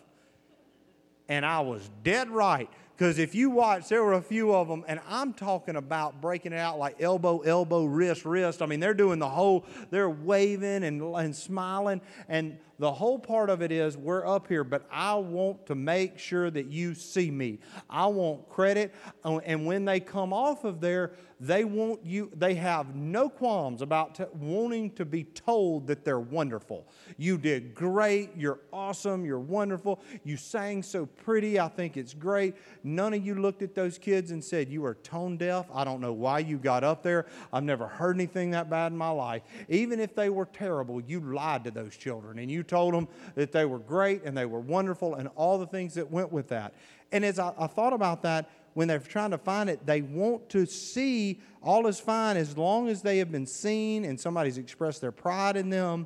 And 1.29 1.45
I 1.45 1.59
was 1.59 1.89
dead 2.03 2.29
right. 2.29 2.69
Because 2.97 3.19
if 3.19 3.35
you 3.35 3.51
watch, 3.51 3.89
there 3.89 4.03
were 4.03 4.13
a 4.13 4.21
few 4.23 4.55
of 4.55 4.67
them, 4.67 4.83
and 4.87 4.99
I'm 5.07 5.31
talking 5.31 5.75
about 5.75 6.19
breaking 6.19 6.51
it 6.51 6.57
out 6.57 6.79
like 6.79 6.99
elbow, 6.99 7.41
elbow, 7.41 7.85
wrist, 7.85 8.25
wrist. 8.25 8.59
I 8.59 8.65
mean, 8.65 8.79
they're 8.79 8.95
doing 8.95 9.19
the 9.19 9.29
whole, 9.29 9.65
they're 9.91 10.09
waving 10.09 10.83
and, 10.83 11.03
and 11.03 11.35
smiling. 11.35 12.01
And 12.27 12.57
the 12.79 12.91
whole 12.91 13.17
part 13.17 13.49
of 13.49 13.61
it 13.61 13.71
is 13.71 13.97
we're 13.97 14.25
up 14.25 14.47
here, 14.47 14.63
but 14.63 14.85
I 14.91 15.15
want 15.15 15.65
to 15.67 15.75
make 15.75 16.19
sure 16.19 16.51
that 16.51 16.67
you 16.67 16.93
see 16.93 17.31
me. 17.31 17.59
I 17.89 18.05
want 18.07 18.47
credit. 18.49 18.93
Uh, 19.25 19.37
and 19.37 19.65
when 19.65 19.85
they 19.85 19.99
come 19.99 20.31
off 20.31 20.63
of 20.63 20.79
there, 20.79 21.13
they 21.39 21.63
want 21.63 22.03
you, 22.03 22.31
they 22.35 22.55
have 22.55 22.95
no 22.95 23.29
qualms 23.29 23.81
about 23.81 24.15
t- 24.15 24.23
wanting 24.33 24.91
to 24.91 25.05
be 25.05 25.23
told 25.23 25.87
that 25.87 26.03
they're 26.03 26.19
wonderful. 26.19 26.87
You 27.17 27.37
did 27.37 27.75
great. 27.75 28.31
You're 28.35 28.59
awesome. 28.73 29.23
You're 29.23 29.39
wonderful. 29.39 30.01
You 30.23 30.37
sang 30.37 30.81
so 30.81 31.05
pretty. 31.05 31.59
I 31.59 31.67
think 31.67 31.95
it's 31.95 32.13
great. 32.13 32.55
None 32.83 33.13
of 33.13 33.25
you 33.25 33.35
looked 33.35 33.61
at 33.61 33.75
those 33.75 33.97
kids 33.97 34.31
and 34.31 34.43
said, 34.43 34.69
You 34.69 34.85
are 34.85 34.95
tone 34.95 35.37
deaf. 35.37 35.67
I 35.73 35.83
don't 35.83 36.01
know 36.01 36.13
why 36.13 36.39
you 36.39 36.57
got 36.57 36.83
up 36.83 37.03
there. 37.03 37.27
I've 37.53 37.63
never 37.63 37.87
heard 37.87 38.15
anything 38.15 38.51
that 38.51 38.69
bad 38.69 38.91
in 38.91 38.97
my 38.97 39.09
life. 39.09 39.43
Even 39.69 39.99
if 39.99 40.15
they 40.15 40.29
were 40.29 40.45
terrible, 40.45 41.01
you 41.01 41.19
lied 41.19 41.63
to 41.65 41.71
those 41.71 41.95
children 41.95 42.39
and 42.39 42.49
you 42.49 42.63
told 42.67 42.93
them 42.93 43.07
that 43.35 43.51
they 43.51 43.65
were 43.65 43.79
great 43.79 44.23
and 44.23 44.37
they 44.37 44.45
were 44.45 44.59
wonderful 44.59 45.15
and 45.15 45.29
all 45.35 45.57
the 45.57 45.67
things 45.67 45.93
that 45.95 46.11
went 46.11 46.31
with 46.31 46.49
that. 46.49 46.73
And 47.11 47.23
as 47.23 47.39
I, 47.39 47.53
I 47.57 47.67
thought 47.67 47.93
about 47.93 48.21
that, 48.23 48.49
when 48.73 48.87
they're 48.87 48.99
trying 48.99 49.31
to 49.31 49.37
find 49.39 49.69
it, 49.69 49.85
they 49.85 50.01
want 50.01 50.49
to 50.49 50.65
see 50.67 51.39
all 51.63 51.87
is 51.87 51.99
fine 51.99 52.37
as 52.37 52.55
long 52.55 52.89
as 52.89 53.01
they 53.01 53.17
have 53.17 53.31
been 53.31 53.47
seen 53.47 54.05
and 54.05 54.19
somebody's 54.19 54.59
expressed 54.59 55.01
their 55.01 55.11
pride 55.11 55.57
in 55.57 55.69
them. 55.69 56.05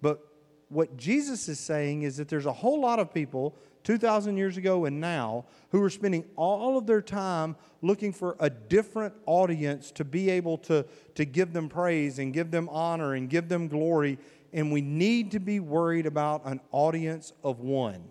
But 0.00 0.24
what 0.68 0.96
Jesus 0.96 1.48
is 1.48 1.58
saying 1.58 2.02
is 2.02 2.16
that 2.18 2.28
there's 2.28 2.46
a 2.46 2.52
whole 2.52 2.80
lot 2.80 3.00
of 3.00 3.12
people 3.12 3.56
2,000 3.84 4.36
years 4.36 4.56
ago 4.56 4.86
and 4.86 5.00
now 5.00 5.44
who 5.70 5.82
are 5.82 5.90
spending 5.90 6.24
all 6.36 6.78
of 6.78 6.86
their 6.86 7.02
time 7.02 7.54
looking 7.82 8.12
for 8.12 8.36
a 8.40 8.48
different 8.48 9.14
audience 9.26 9.90
to 9.90 10.04
be 10.04 10.30
able 10.30 10.56
to, 10.56 10.86
to 11.14 11.24
give 11.24 11.52
them 11.52 11.68
praise 11.68 12.18
and 12.18 12.32
give 12.32 12.50
them 12.50 12.68
honor 12.70 13.14
and 13.14 13.28
give 13.28 13.48
them 13.48 13.68
glory 13.68 14.18
and 14.54 14.70
we 14.70 14.80
need 14.80 15.32
to 15.32 15.40
be 15.40 15.58
worried 15.58 16.06
about 16.06 16.42
an 16.46 16.60
audience 16.70 17.32
of 17.42 17.58
one. 17.58 18.04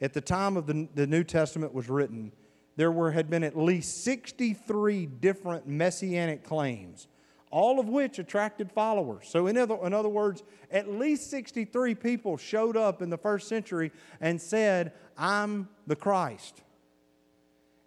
At 0.00 0.12
the 0.12 0.20
time 0.20 0.56
of 0.56 0.66
the, 0.66 0.88
the 0.94 1.06
New 1.06 1.22
Testament 1.22 1.72
was 1.72 1.88
written, 1.88 2.32
there 2.76 2.90
were, 2.90 3.12
had 3.12 3.30
been 3.30 3.44
at 3.44 3.56
least 3.56 4.04
63 4.04 5.06
different 5.06 5.68
messianic 5.68 6.44
claims, 6.44 7.06
all 7.50 7.78
of 7.78 7.88
which 7.88 8.18
attracted 8.18 8.72
followers. 8.72 9.26
So, 9.28 9.46
in 9.46 9.56
other, 9.56 9.78
in 9.84 9.94
other 9.94 10.08
words, 10.08 10.42
at 10.70 10.90
least 10.90 11.30
63 11.30 11.94
people 11.94 12.36
showed 12.36 12.76
up 12.76 13.00
in 13.00 13.08
the 13.08 13.16
first 13.16 13.48
century 13.48 13.92
and 14.20 14.40
said, 14.40 14.92
I'm 15.16 15.68
the 15.86 15.96
Christ. 15.96 16.60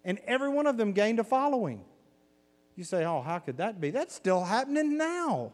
And 0.04 0.18
every 0.26 0.48
one 0.48 0.66
of 0.66 0.78
them 0.78 0.92
gained 0.92 1.20
a 1.20 1.24
following. 1.24 1.84
You 2.74 2.84
say, 2.84 3.04
oh, 3.04 3.20
how 3.20 3.38
could 3.38 3.58
that 3.58 3.80
be? 3.80 3.90
That's 3.90 4.14
still 4.14 4.42
happening 4.42 4.96
now. 4.96 5.52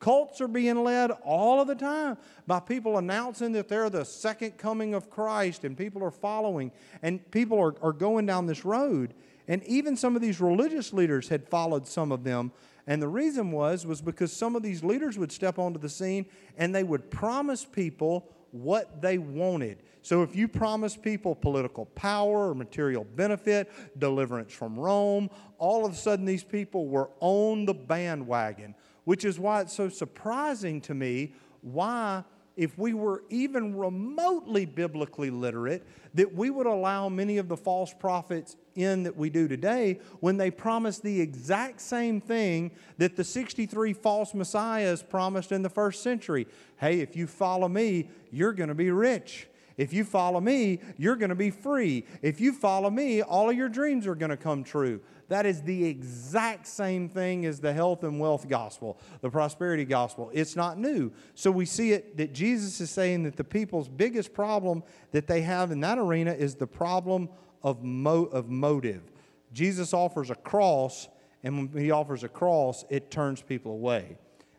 Cults 0.00 0.40
are 0.40 0.48
being 0.48 0.82
led 0.82 1.10
all 1.22 1.60
of 1.60 1.68
the 1.68 1.74
time 1.74 2.16
by 2.46 2.58
people 2.58 2.96
announcing 2.96 3.52
that 3.52 3.68
they're 3.68 3.90
the 3.90 4.04
second 4.04 4.56
coming 4.56 4.94
of 4.94 5.10
Christ 5.10 5.64
and 5.64 5.76
people 5.76 6.02
are 6.02 6.10
following 6.10 6.72
and 7.02 7.30
people 7.30 7.60
are, 7.60 7.74
are 7.82 7.92
going 7.92 8.24
down 8.24 8.46
this 8.46 8.64
road. 8.64 9.12
And 9.46 9.62
even 9.64 9.96
some 9.96 10.16
of 10.16 10.22
these 10.22 10.40
religious 10.40 10.94
leaders 10.94 11.28
had 11.28 11.46
followed 11.46 11.86
some 11.86 12.12
of 12.12 12.24
them. 12.24 12.50
And 12.86 13.02
the 13.02 13.08
reason 13.08 13.52
was, 13.52 13.84
was 13.84 14.00
because 14.00 14.32
some 14.32 14.56
of 14.56 14.62
these 14.62 14.82
leaders 14.82 15.18
would 15.18 15.30
step 15.30 15.58
onto 15.58 15.78
the 15.78 15.88
scene 15.90 16.24
and 16.56 16.74
they 16.74 16.82
would 16.82 17.10
promise 17.10 17.66
people 17.66 18.26
what 18.52 19.02
they 19.02 19.18
wanted. 19.18 19.82
So 20.00 20.22
if 20.22 20.34
you 20.34 20.48
promise 20.48 20.96
people 20.96 21.34
political 21.34 21.84
power 21.84 22.48
or 22.48 22.54
material 22.54 23.04
benefit, 23.04 23.70
deliverance 23.98 24.52
from 24.52 24.78
Rome, 24.78 25.28
all 25.58 25.84
of 25.84 25.92
a 25.92 25.96
sudden 25.96 26.24
these 26.24 26.42
people 26.42 26.88
were 26.88 27.10
on 27.20 27.66
the 27.66 27.74
bandwagon 27.74 28.74
which 29.04 29.24
is 29.24 29.38
why 29.38 29.60
it's 29.60 29.72
so 29.72 29.88
surprising 29.88 30.80
to 30.82 30.94
me 30.94 31.34
why, 31.62 32.24
if 32.56 32.78
we 32.78 32.94
were 32.94 33.22
even 33.28 33.76
remotely 33.76 34.66
biblically 34.66 35.30
literate, 35.30 35.86
that 36.14 36.34
we 36.34 36.50
would 36.50 36.66
allow 36.66 37.08
many 37.08 37.38
of 37.38 37.48
the 37.48 37.56
false 37.56 37.94
prophets 37.94 38.56
in 38.74 39.02
that 39.02 39.16
we 39.16 39.30
do 39.30 39.46
today 39.46 40.00
when 40.20 40.36
they 40.36 40.50
promise 40.50 40.98
the 40.98 41.20
exact 41.20 41.80
same 41.80 42.20
thing 42.20 42.70
that 42.98 43.16
the 43.16 43.24
63 43.24 43.92
false 43.92 44.34
messiahs 44.34 45.02
promised 45.02 45.52
in 45.52 45.62
the 45.62 45.68
first 45.68 46.02
century. 46.02 46.46
Hey, 46.76 47.00
if 47.00 47.14
you 47.16 47.26
follow 47.26 47.68
me, 47.68 48.08
you're 48.30 48.52
going 48.52 48.68
to 48.68 48.74
be 48.74 48.90
rich. 48.90 49.49
If 49.80 49.94
you 49.94 50.04
follow 50.04 50.42
me, 50.42 50.80
you're 50.98 51.16
going 51.16 51.30
to 51.30 51.34
be 51.34 51.48
free. 51.48 52.04
If 52.20 52.38
you 52.38 52.52
follow 52.52 52.90
me, 52.90 53.22
all 53.22 53.48
of 53.48 53.56
your 53.56 53.70
dreams 53.70 54.06
are 54.06 54.14
going 54.14 54.28
to 54.28 54.36
come 54.36 54.62
true. 54.62 55.00
That 55.28 55.46
is 55.46 55.62
the 55.62 55.86
exact 55.86 56.66
same 56.66 57.08
thing 57.08 57.46
as 57.46 57.60
the 57.60 57.72
health 57.72 58.04
and 58.04 58.20
wealth 58.20 58.46
gospel, 58.46 58.98
the 59.22 59.30
prosperity 59.30 59.86
gospel. 59.86 60.30
It's 60.34 60.54
not 60.54 60.76
new. 60.76 61.12
So 61.34 61.50
we 61.50 61.64
see 61.64 61.92
it 61.92 62.18
that 62.18 62.34
Jesus 62.34 62.78
is 62.82 62.90
saying 62.90 63.22
that 63.22 63.36
the 63.36 63.44
people's 63.44 63.88
biggest 63.88 64.34
problem 64.34 64.82
that 65.12 65.26
they 65.26 65.40
have 65.40 65.70
in 65.70 65.80
that 65.80 65.96
arena 65.96 66.32
is 66.32 66.56
the 66.56 66.66
problem 66.66 67.30
of, 67.62 67.82
mo- 67.82 68.26
of 68.26 68.50
motive. 68.50 69.10
Jesus 69.54 69.94
offers 69.94 70.28
a 70.28 70.34
cross, 70.34 71.08
and 71.42 71.72
when 71.72 71.82
he 71.82 71.90
offers 71.90 72.22
a 72.22 72.28
cross, 72.28 72.84
it 72.90 73.10
turns 73.10 73.40
people 73.40 73.72
away. 73.72 74.18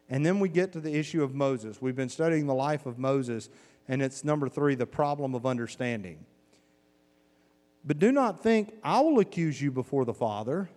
And 0.09 0.25
then 0.25 0.39
we 0.39 0.49
get 0.49 0.73
to 0.73 0.81
the 0.81 0.93
issue 0.93 1.21
of 1.21 1.35
Moses. 1.35 1.79
We've 1.79 1.95
been 1.95 2.09
studying 2.09 2.47
the 2.47 2.55
life 2.55 2.87
of 2.87 2.97
Moses, 2.97 3.49
and 3.87 4.01
it's 4.01 4.23
number 4.23 4.47
three 4.47 4.75
the 4.75 4.85
problem 4.85 5.35
of 5.35 5.45
understanding. 5.45 6.25
But 7.83 7.99
do 7.99 8.11
not 8.11 8.41
think 8.41 8.73
I 8.83 9.01
will 9.01 9.19
accuse 9.19 9.61
you 9.61 9.71
before 9.71 10.05
the 10.05 10.13
Father. 10.13 10.69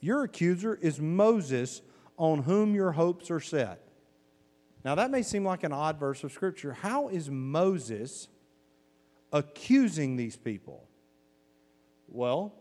Your 0.00 0.24
accuser 0.24 0.74
is 0.74 1.00
Moses, 1.00 1.82
on 2.16 2.42
whom 2.42 2.74
your 2.74 2.92
hopes 2.92 3.30
are 3.30 3.40
set. 3.40 3.80
Now, 4.84 4.94
that 4.96 5.10
may 5.10 5.22
seem 5.22 5.44
like 5.44 5.64
an 5.64 5.72
odd 5.72 5.98
verse 5.98 6.24
of 6.24 6.32
Scripture. 6.32 6.72
How 6.72 7.08
is 7.08 7.30
Moses 7.30 8.28
accusing 9.32 10.16
these 10.16 10.36
people? 10.36 10.88
Well, 12.08 12.54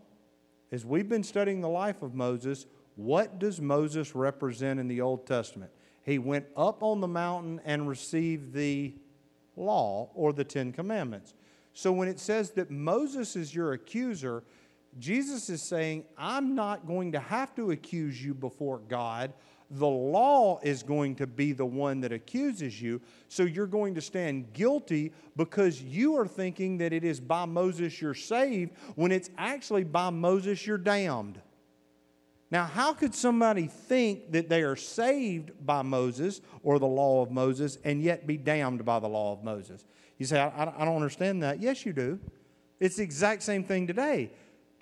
as 0.71 0.85
we've 0.85 1.07
been 1.07 1.23
studying 1.23 1.61
the 1.61 1.69
life 1.69 2.01
of 2.01 2.13
Moses, 2.13 2.65
what 2.95 3.39
does 3.39 3.61
Moses 3.61 4.15
represent 4.15 4.79
in 4.79 4.87
the 4.87 5.01
Old 5.01 5.25
Testament? 5.25 5.71
He 6.03 6.17
went 6.19 6.45
up 6.55 6.83
on 6.83 6.99
the 6.99 7.07
mountain 7.07 7.61
and 7.65 7.87
received 7.87 8.53
the 8.53 8.93
law 9.57 10.09
or 10.13 10.31
the 10.31 10.43
Ten 10.43 10.71
Commandments. 10.71 11.33
So 11.73 11.91
when 11.91 12.07
it 12.07 12.19
says 12.19 12.51
that 12.51 12.71
Moses 12.71 13.35
is 13.35 13.53
your 13.53 13.73
accuser, 13.73 14.43
Jesus 14.99 15.49
is 15.49 15.61
saying, 15.61 16.05
I'm 16.17 16.55
not 16.55 16.87
going 16.87 17.11
to 17.11 17.19
have 17.19 17.53
to 17.55 17.71
accuse 17.71 18.23
you 18.23 18.33
before 18.33 18.79
God. 18.87 19.33
The 19.69 19.87
law 19.87 20.59
is 20.63 20.81
going 20.81 21.15
to 21.15 21.27
be 21.27 21.51
the 21.51 21.65
one 21.65 21.99
that 22.01 22.13
accuses 22.13 22.81
you. 22.81 23.01
So 23.27 23.43
you're 23.43 23.67
going 23.67 23.95
to 23.95 24.01
stand 24.01 24.53
guilty 24.53 25.11
because 25.35 25.81
you 25.81 26.15
are 26.17 26.27
thinking 26.27 26.77
that 26.77 26.93
it 26.93 27.03
is 27.03 27.19
by 27.19 27.45
Moses 27.45 28.01
you're 28.01 28.13
saved 28.13 28.71
when 28.95 29.11
it's 29.11 29.29
actually 29.37 29.83
by 29.83 30.09
Moses 30.09 30.65
you're 30.65 30.77
damned. 30.77 31.41
Now, 32.49 32.65
how 32.65 32.93
could 32.93 33.13
somebody 33.13 33.67
think 33.67 34.31
that 34.31 34.47
they 34.47 34.63
are 34.63 34.77
saved 34.77 35.51
by 35.65 35.81
Moses 35.81 36.41
or 36.63 36.79
the 36.79 36.87
law 36.87 37.21
of 37.21 37.29
Moses 37.29 37.77
and 37.83 38.01
yet 38.01 38.25
be 38.25 38.37
damned 38.37 38.85
by 38.85 38.99
the 38.99 39.09
law 39.09 39.33
of 39.33 39.43
Moses? 39.43 39.85
You 40.17 40.25
say, 40.25 40.39
I, 40.39 40.63
I 40.63 40.85
don't 40.85 40.95
understand 40.95 41.43
that. 41.43 41.59
Yes, 41.59 41.85
you 41.85 41.93
do. 41.93 42.19
It's 42.79 42.95
the 42.95 43.03
exact 43.03 43.43
same 43.43 43.63
thing 43.63 43.85
today. 43.85 44.31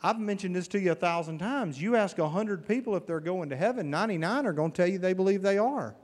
I've 0.04 0.19
mentioned 0.19 0.56
this 0.56 0.67
to 0.69 0.80
you 0.80 0.91
a 0.91 0.95
thousand 0.95 1.39
times. 1.39 1.82
You 1.82 1.95
ask 1.95 2.17
100 2.17 2.67
people 2.67 2.95
if 2.95 3.08
they're 3.08 3.19
going 3.19 3.49
to 3.49 3.56
heaven, 3.56 3.89
99 3.89 4.45
are 4.45 4.54
going 4.54 4.71
to 4.71 4.78
tell 4.78 4.88
you 4.88 4.99
they 4.99 5.13
believe 5.13 5.41
they 5.41 5.58
are. 5.58 5.95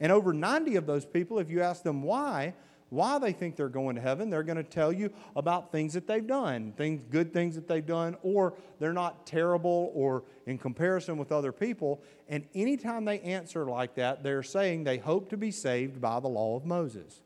And 0.00 0.12
over 0.12 0.32
90 0.34 0.76
of 0.76 0.86
those 0.86 1.06
people, 1.06 1.38
if 1.38 1.48
you 1.48 1.62
ask 1.62 1.82
them 1.82 2.02
why, 2.02 2.54
why 2.94 3.18
they 3.18 3.32
think 3.32 3.56
they're 3.56 3.68
going 3.68 3.96
to 3.96 4.00
heaven. 4.00 4.30
They're 4.30 4.42
going 4.42 4.56
to 4.56 4.62
tell 4.62 4.92
you 4.92 5.10
about 5.36 5.72
things 5.72 5.94
that 5.94 6.06
they've 6.06 6.26
done, 6.26 6.72
things, 6.76 7.02
good 7.10 7.32
things 7.32 7.54
that 7.56 7.66
they've 7.68 7.84
done, 7.84 8.16
or 8.22 8.54
they're 8.78 8.92
not 8.92 9.26
terrible 9.26 9.90
or 9.94 10.24
in 10.46 10.58
comparison 10.58 11.16
with 11.16 11.32
other 11.32 11.52
people. 11.52 12.00
And 12.28 12.46
anytime 12.54 13.04
they 13.04 13.20
answer 13.20 13.64
like 13.66 13.96
that, 13.96 14.22
they're 14.22 14.42
saying 14.42 14.84
they 14.84 14.98
hope 14.98 15.30
to 15.30 15.36
be 15.36 15.50
saved 15.50 16.00
by 16.00 16.20
the 16.20 16.28
law 16.28 16.56
of 16.56 16.64
Moses. 16.64 17.20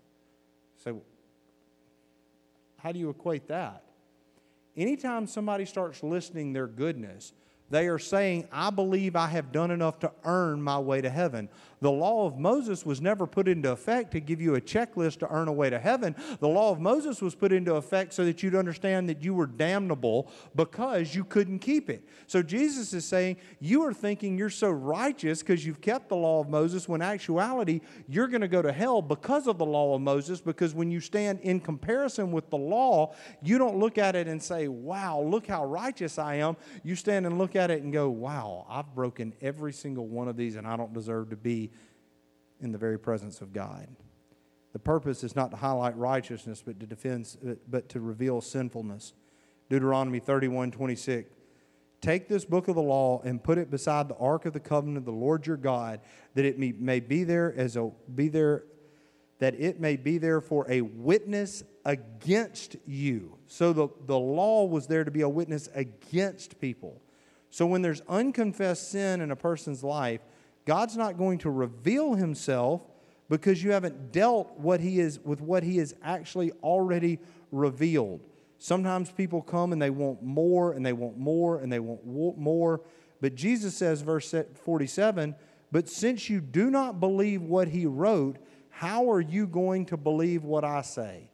So, 0.83 1.03
how 2.79 2.93
do 2.93 2.99
you 2.99 3.11
equate 3.11 3.49
that? 3.49 3.85
Anytime 4.77 5.27
somebody 5.27 5.65
starts 5.65 6.03
listing 6.03 6.53
their 6.53 6.69
goodness, 6.69 7.33
they 7.71 7.89
are 7.89 7.99
saying, 7.99 8.49
I 8.51 8.71
believe 8.71 9.15
I 9.17 9.27
have 9.27 9.53
done 9.53 9.71
enough 9.71 9.99
to 10.01 10.13
earn 10.25 10.63
my 10.63 10.79
way 10.79 11.01
to 11.01 11.11
heaven. 11.11 11.49
The 11.81 11.91
law 11.91 12.27
of 12.27 12.39
Moses 12.39 12.85
was 12.85 13.01
never 13.01 13.27
put 13.27 13.49
into 13.49 13.71
effect 13.71 14.11
to 14.13 14.21
give 14.21 14.41
you 14.41 14.57
a 14.57 14.61
checklist 14.61 15.19
to 15.21 15.31
earn 15.31 15.49
a 15.49 15.53
way 15.53 15.71
to 15.71 15.79
heaven. 15.79 16.17
The 16.41 16.49
law 16.49 16.71
of 16.71 16.81
Moses 16.81 17.23
was 17.23 17.35
put 17.35 17.53
into 17.53 17.75
effect 17.75 18.13
so 18.13 18.25
that 18.25 18.43
you'd 18.43 18.55
understand 18.55 19.09
that 19.09 19.23
you 19.23 19.35
were 19.35 19.47
damnable 19.47 20.31
because 20.57 21.15
you 21.15 21.25
couldn't 21.25 21.61
keep 21.61 21.89
it. 21.89 22.05
So 22.27 22.43
Jesus 22.43 22.93
is 22.93 23.05
saying, 23.05 23.37
You 23.61 23.85
are 23.85 23.93
thinking 23.93 24.37
you're 24.37 24.51
so 24.51 24.71
righteous 24.71 25.41
because 25.41 25.65
you've 25.65 25.81
kept 25.81 26.09
the 26.09 26.17
law 26.17 26.41
of 26.41 26.49
Moses, 26.49 26.89
when 26.89 27.03
actuality, 27.03 27.81
you're 28.09 28.29
going 28.29 28.41
to 28.41 28.49
go 28.49 28.63
to 28.63 28.73
hell 28.73 29.01
because 29.01 29.47
of 29.47 29.59
the 29.59 29.67
law 29.67 29.95
of 29.95 30.01
Moses. 30.01 30.41
Because 30.41 30.75
when 30.75 30.91
you 30.91 31.01
stand 31.01 31.41
in 31.41 31.61
comparison 31.61 32.33
with 32.33 32.51
the 32.51 32.59
law, 32.59 33.15
you 33.43 33.59
don't 33.59 33.79
look 33.79 33.99
at 33.99 34.17
it 34.17 34.27
and 34.27 34.43
say, 34.43 34.69
Wow, 34.69 35.21
look 35.21 35.47
how 35.47 35.65
righteous 35.65 36.19
I 36.19 36.37
am. 36.37 36.57
You 36.83 36.97
stand 36.97 37.27
and 37.27 37.39
look 37.39 37.55
at 37.57 37.71
it 37.71 37.83
and 37.83 37.93
go, 37.93 38.09
Wow, 38.09 38.67
I've 38.69 38.95
broken 38.95 39.33
every 39.41 39.73
single 39.73 40.07
one 40.07 40.29
of 40.29 40.37
these 40.37 40.57
and 40.57 40.67
I 40.67 40.77
don't 40.77 40.93
deserve 40.93 41.31
to 41.31 41.37
be 41.37 41.68
in 42.61 42.73
the 42.73 42.79
very 42.79 42.99
presence 42.99 43.41
of 43.41 43.53
God. 43.53 43.89
The 44.73 44.79
purpose 44.79 45.25
is 45.25 45.35
not 45.35 45.51
to 45.51 45.57
highlight 45.57 45.97
righteousness, 45.97 46.63
but 46.65 46.79
to 46.81 46.87
defend, 46.87 47.59
but 47.69 47.89
to 47.91 48.01
reveal 48.01 48.41
sinfulness. 48.41 49.15
Deuteronomy 49.69 50.19
31 50.19 50.71
26. 50.71 51.31
Take 52.01 52.29
this 52.29 52.45
book 52.45 52.69
of 52.69 52.77
the 52.77 52.83
law 52.83 53.21
and 53.25 53.43
put 53.43 53.59
it 53.59 53.71
beside 53.71 54.09
the 54.09 54.17
ark 54.17 54.47
of 54.47 54.53
the 54.53 54.61
covenant 54.61 54.99
of 54.99 55.05
the 55.05 55.11
Lord 55.11 55.47
your 55.47 55.57
God, 55.57 56.01
that 56.35 56.45
it 56.45 56.59
may 56.59 57.01
be 57.01 57.25
there 57.25 57.53
as 57.57 57.77
a 57.77 57.91
be 58.15 58.29
there, 58.29 58.65
that 59.41 59.55
it 59.59 59.81
may 59.81 59.97
be 59.97 60.19
there 60.19 60.41
for 60.41 60.65
a 60.71 60.83
witness 60.83 61.65
against 61.85 62.77
you. 62.87 63.37
So 63.49 63.73
the, 63.73 63.89
the 64.07 64.19
law 64.19 64.65
was 64.65 64.87
there 64.87 65.03
to 65.03 65.11
be 65.11 65.23
a 65.23 65.29
witness 65.29 65.69
against 65.75 66.61
people. 66.61 67.03
So 67.51 67.67
when 67.67 67.83
there's 67.83 68.03
unconfessed 68.09 68.91
sin 68.91 69.21
in 69.21 69.31
a 69.31 69.37
person's 69.37 69.83
life, 69.83 70.21
God's 70.69 70.99
not 70.99 71.17
going 71.17 71.39
to 71.39 71.51
reveal 71.51 72.13
himself 72.13 72.83
because 73.31 73.65
you 73.65 73.71
haven't 73.71 74.13
dealt 74.13 74.53
what 74.59 74.81
he 74.81 75.01
is 75.01 75.19
with 75.19 75.41
what 75.41 75.63
he 75.63 75.79
has 75.79 75.95
actually 76.03 76.53
already 76.63 77.21
revealed. 77.51 78.21
Sometimes 78.59 79.11
people 79.11 79.41
come 79.41 79.73
and 79.73 79.81
they 79.81 79.89
want 79.89 80.23
more 80.23 80.73
and 80.73 80.85
they 80.85 80.93
want 80.93 81.17
more 81.17 81.61
and 81.61 81.73
they 81.73 81.79
want 81.79 82.37
more. 82.37 82.83
But 83.23 83.35
Jesus 83.35 83.75
says, 83.79 84.03
verse 84.03 84.35
47, 84.63 85.35
but 85.73 85.89
since 85.89 86.29
you 86.29 86.43
do 86.43 86.69
not 86.69 87.01
believe 87.01 87.41
what 87.41 87.69
he 87.69 87.87
wrote, 87.87 88.37
how 88.69 89.11
are 89.11 89.23
you 89.23 89.47
going 89.47 89.87
to 89.87 89.97
believe 89.97 90.45
what 90.45 90.65
I 90.65 90.83
say? 90.83 91.31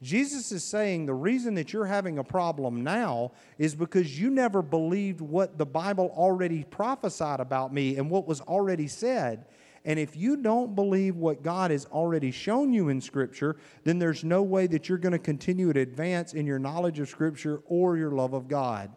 Jesus 0.00 0.52
is 0.52 0.62
saying 0.62 1.06
the 1.06 1.14
reason 1.14 1.54
that 1.54 1.72
you're 1.72 1.86
having 1.86 2.18
a 2.18 2.24
problem 2.24 2.84
now 2.84 3.32
is 3.58 3.74
because 3.74 4.18
you 4.18 4.30
never 4.30 4.62
believed 4.62 5.20
what 5.20 5.58
the 5.58 5.66
Bible 5.66 6.12
already 6.16 6.62
prophesied 6.64 7.40
about 7.40 7.74
me 7.74 7.96
and 7.96 8.08
what 8.08 8.26
was 8.26 8.40
already 8.42 8.86
said. 8.86 9.46
And 9.84 9.98
if 9.98 10.16
you 10.16 10.36
don't 10.36 10.74
believe 10.76 11.16
what 11.16 11.42
God 11.42 11.70
has 11.70 11.86
already 11.86 12.30
shown 12.30 12.72
you 12.72 12.90
in 12.90 13.00
Scripture, 13.00 13.56
then 13.84 13.98
there's 13.98 14.22
no 14.22 14.42
way 14.42 14.66
that 14.68 14.88
you're 14.88 14.98
going 14.98 15.12
to 15.12 15.18
continue 15.18 15.72
to 15.72 15.80
advance 15.80 16.34
in 16.34 16.46
your 16.46 16.58
knowledge 16.58 17.00
of 17.00 17.08
Scripture 17.08 17.62
or 17.66 17.96
your 17.96 18.12
love 18.12 18.34
of 18.34 18.48
God. 18.48 18.94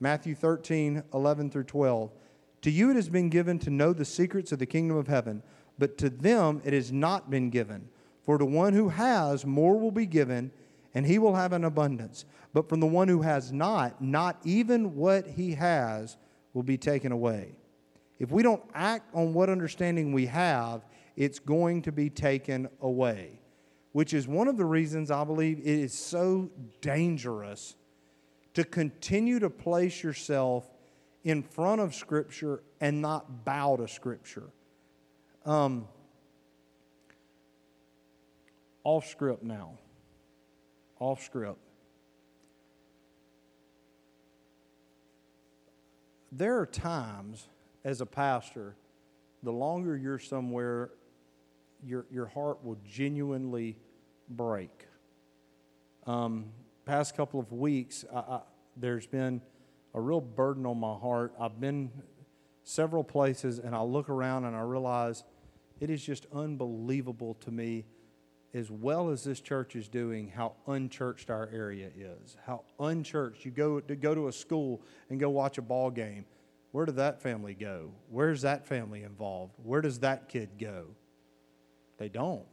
Matthew 0.00 0.34
13, 0.34 1.04
11 1.14 1.50
through 1.50 1.64
12. 1.64 2.12
To 2.62 2.70
you 2.70 2.90
it 2.90 2.96
has 2.96 3.08
been 3.08 3.28
given 3.28 3.58
to 3.60 3.70
know 3.70 3.92
the 3.92 4.04
secrets 4.04 4.52
of 4.52 4.58
the 4.58 4.66
kingdom 4.66 4.96
of 4.96 5.08
heaven, 5.08 5.42
but 5.78 5.96
to 5.98 6.10
them 6.10 6.60
it 6.64 6.72
has 6.72 6.92
not 6.92 7.30
been 7.30 7.50
given. 7.50 7.88
For 8.28 8.36
to 8.36 8.44
one 8.44 8.74
who 8.74 8.90
has, 8.90 9.46
more 9.46 9.78
will 9.78 9.90
be 9.90 10.04
given, 10.04 10.50
and 10.92 11.06
he 11.06 11.18
will 11.18 11.34
have 11.34 11.54
an 11.54 11.64
abundance. 11.64 12.26
But 12.52 12.68
from 12.68 12.78
the 12.78 12.86
one 12.86 13.08
who 13.08 13.22
has 13.22 13.52
not, 13.52 14.02
not 14.02 14.38
even 14.44 14.94
what 14.96 15.26
he 15.26 15.54
has 15.54 16.18
will 16.52 16.62
be 16.62 16.76
taken 16.76 17.10
away. 17.10 17.52
If 18.18 18.30
we 18.30 18.42
don't 18.42 18.62
act 18.74 19.08
on 19.14 19.32
what 19.32 19.48
understanding 19.48 20.12
we 20.12 20.26
have, 20.26 20.84
it's 21.16 21.38
going 21.38 21.80
to 21.80 21.90
be 21.90 22.10
taken 22.10 22.68
away. 22.82 23.40
Which 23.92 24.12
is 24.12 24.28
one 24.28 24.46
of 24.46 24.58
the 24.58 24.66
reasons 24.66 25.10
I 25.10 25.24
believe 25.24 25.60
it 25.60 25.66
is 25.66 25.94
so 25.94 26.50
dangerous 26.82 27.76
to 28.52 28.62
continue 28.62 29.38
to 29.38 29.48
place 29.48 30.02
yourself 30.02 30.70
in 31.24 31.42
front 31.42 31.80
of 31.80 31.94
Scripture 31.94 32.62
and 32.78 33.00
not 33.00 33.46
bow 33.46 33.76
to 33.76 33.88
Scripture. 33.88 34.50
Um, 35.46 35.88
off 38.88 39.06
script 39.06 39.42
now. 39.42 39.72
Off 40.98 41.22
script. 41.22 41.58
There 46.32 46.58
are 46.58 46.64
times 46.64 47.48
as 47.84 48.00
a 48.00 48.06
pastor, 48.06 48.76
the 49.42 49.52
longer 49.52 49.94
you're 49.94 50.18
somewhere, 50.18 50.88
your, 51.84 52.06
your 52.10 52.26
heart 52.26 52.64
will 52.64 52.78
genuinely 52.88 53.78
break. 54.30 54.86
Um, 56.06 56.46
past 56.86 57.14
couple 57.14 57.40
of 57.40 57.52
weeks, 57.52 58.06
I, 58.10 58.18
I, 58.18 58.40
there's 58.74 59.06
been 59.06 59.42
a 59.92 60.00
real 60.00 60.22
burden 60.22 60.64
on 60.64 60.80
my 60.80 60.94
heart. 60.94 61.34
I've 61.38 61.60
been 61.60 61.90
several 62.64 63.04
places 63.04 63.58
and 63.58 63.74
I 63.74 63.82
look 63.82 64.08
around 64.08 64.46
and 64.46 64.56
I 64.56 64.60
realize 64.60 65.24
it 65.78 65.90
is 65.90 66.02
just 66.02 66.26
unbelievable 66.32 67.34
to 67.40 67.50
me 67.50 67.84
as 68.54 68.70
well 68.70 69.10
as 69.10 69.24
this 69.24 69.40
church 69.40 69.76
is 69.76 69.88
doing, 69.88 70.28
how 70.28 70.54
unchurched 70.66 71.30
our 71.30 71.48
area 71.52 71.90
is. 71.96 72.36
How 72.46 72.62
unchurched. 72.80 73.44
You 73.44 73.50
go 73.50 73.80
to 73.80 73.94
go 73.94 74.14
to 74.14 74.28
a 74.28 74.32
school 74.32 74.80
and 75.10 75.20
go 75.20 75.28
watch 75.28 75.58
a 75.58 75.62
ball 75.62 75.90
game. 75.90 76.24
Where 76.72 76.86
did 76.86 76.96
that 76.96 77.20
family 77.22 77.54
go? 77.54 77.90
Where's 78.10 78.42
that 78.42 78.66
family 78.66 79.02
involved? 79.02 79.54
Where 79.62 79.80
does 79.80 80.00
that 80.00 80.28
kid 80.28 80.50
go? 80.58 80.86
They 81.98 82.08
don't. 82.08 82.46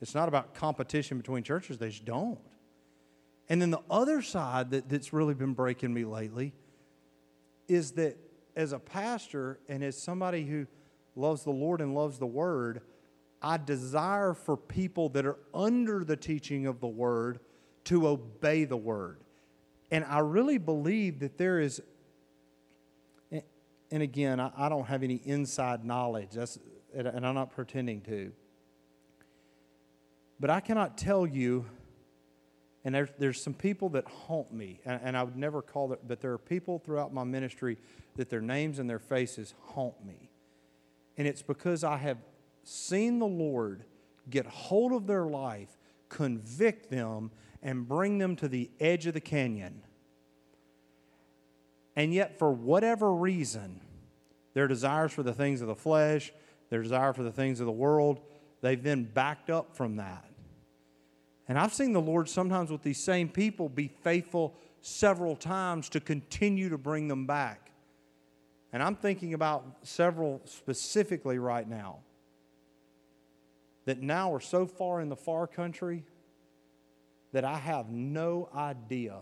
It's 0.00 0.14
not 0.14 0.28
about 0.28 0.54
competition 0.54 1.16
between 1.16 1.42
churches, 1.42 1.78
they 1.78 1.88
just 1.88 2.04
don't. 2.04 2.38
And 3.48 3.62
then 3.62 3.70
the 3.70 3.80
other 3.90 4.22
side 4.22 4.70
that, 4.72 4.88
that's 4.88 5.12
really 5.12 5.34
been 5.34 5.54
breaking 5.54 5.94
me 5.94 6.04
lately 6.04 6.52
is 7.68 7.92
that 7.92 8.16
as 8.54 8.72
a 8.72 8.78
pastor 8.78 9.58
and 9.68 9.82
as 9.82 10.00
somebody 10.00 10.44
who 10.44 10.66
loves 11.14 11.44
the 11.44 11.50
Lord 11.50 11.80
and 11.80 11.94
loves 11.94 12.18
the 12.18 12.26
Word, 12.26 12.82
I 13.46 13.58
desire 13.58 14.34
for 14.34 14.56
people 14.56 15.08
that 15.10 15.24
are 15.24 15.36
under 15.54 16.02
the 16.02 16.16
teaching 16.16 16.66
of 16.66 16.80
the 16.80 16.88
Word 16.88 17.38
to 17.84 18.08
obey 18.08 18.64
the 18.64 18.76
Word. 18.76 19.20
And 19.92 20.04
I 20.04 20.18
really 20.18 20.58
believe 20.58 21.20
that 21.20 21.38
there 21.38 21.60
is, 21.60 21.80
and 23.30 24.02
again, 24.02 24.40
I, 24.40 24.68
don't 24.68 24.86
have 24.86 25.04
any 25.04 25.20
inside 25.24 25.84
knowledge, 25.84 26.30
that's, 26.32 26.58
and 26.92 27.24
I'm 27.24 27.36
not 27.36 27.52
pretending 27.52 28.00
to. 28.00 28.32
But 30.40 30.50
I 30.50 30.58
cannot 30.58 30.98
tell 30.98 31.24
you, 31.24 31.66
and 32.84 32.92
there's, 32.96 33.10
there's 33.16 33.40
some 33.40 33.54
people 33.54 33.90
that 33.90 34.06
haunt 34.08 34.52
me, 34.52 34.80
and, 34.84 35.00
and 35.04 35.16
I 35.16 35.22
would 35.22 35.36
never 35.36 35.62
call 35.62 35.92
it, 35.92 36.00
but 36.08 36.20
there 36.20 36.32
are 36.32 36.38
people 36.38 36.80
throughout 36.80 37.14
my 37.14 37.22
ministry 37.22 37.78
that 38.16 38.28
their 38.28 38.40
names 38.40 38.80
and 38.80 38.90
their 38.90 38.98
faces 38.98 39.54
haunt 39.66 40.04
me. 40.04 40.30
And 41.16 41.28
it's 41.28 41.42
because 41.42 41.84
I 41.84 41.96
have 41.98 42.18
seen 42.66 43.18
the 43.18 43.26
Lord 43.26 43.84
get 44.28 44.46
hold 44.46 44.92
of 44.92 45.06
their 45.06 45.26
life, 45.26 45.78
convict 46.08 46.90
them, 46.90 47.30
and 47.62 47.86
bring 47.86 48.18
them 48.18 48.36
to 48.36 48.48
the 48.48 48.70
edge 48.80 49.06
of 49.06 49.14
the 49.14 49.20
canyon. 49.20 49.82
And 51.94 52.12
yet, 52.12 52.38
for 52.38 52.52
whatever 52.52 53.14
reason, 53.14 53.80
their 54.54 54.68
desires 54.68 55.12
for 55.12 55.22
the 55.22 55.32
things 55.32 55.60
of 55.60 55.68
the 55.68 55.74
flesh, 55.76 56.32
their 56.68 56.82
desire 56.82 57.12
for 57.12 57.22
the 57.22 57.32
things 57.32 57.60
of 57.60 57.66
the 57.66 57.72
world, 57.72 58.20
they've 58.60 58.82
then 58.82 59.04
backed 59.04 59.48
up 59.48 59.76
from 59.76 59.96
that. 59.96 60.24
And 61.48 61.58
I've 61.58 61.72
seen 61.72 61.92
the 61.92 62.00
Lord 62.00 62.28
sometimes 62.28 62.70
with 62.70 62.82
these 62.82 63.02
same 63.02 63.28
people 63.28 63.68
be 63.68 63.88
faithful 63.88 64.54
several 64.80 65.36
times 65.36 65.88
to 65.90 66.00
continue 66.00 66.68
to 66.68 66.78
bring 66.78 67.06
them 67.06 67.26
back. 67.26 67.70
And 68.72 68.82
I'm 68.82 68.96
thinking 68.96 69.34
about 69.34 69.64
several 69.84 70.42
specifically 70.44 71.38
right 71.38 71.66
now 71.66 72.00
that 73.86 74.02
now 74.02 74.32
are 74.34 74.40
so 74.40 74.66
far 74.66 75.00
in 75.00 75.08
the 75.08 75.16
far 75.16 75.46
country 75.46 76.04
that 77.32 77.44
I 77.44 77.58
have 77.58 77.90
no 77.90 78.48
idea 78.54 79.16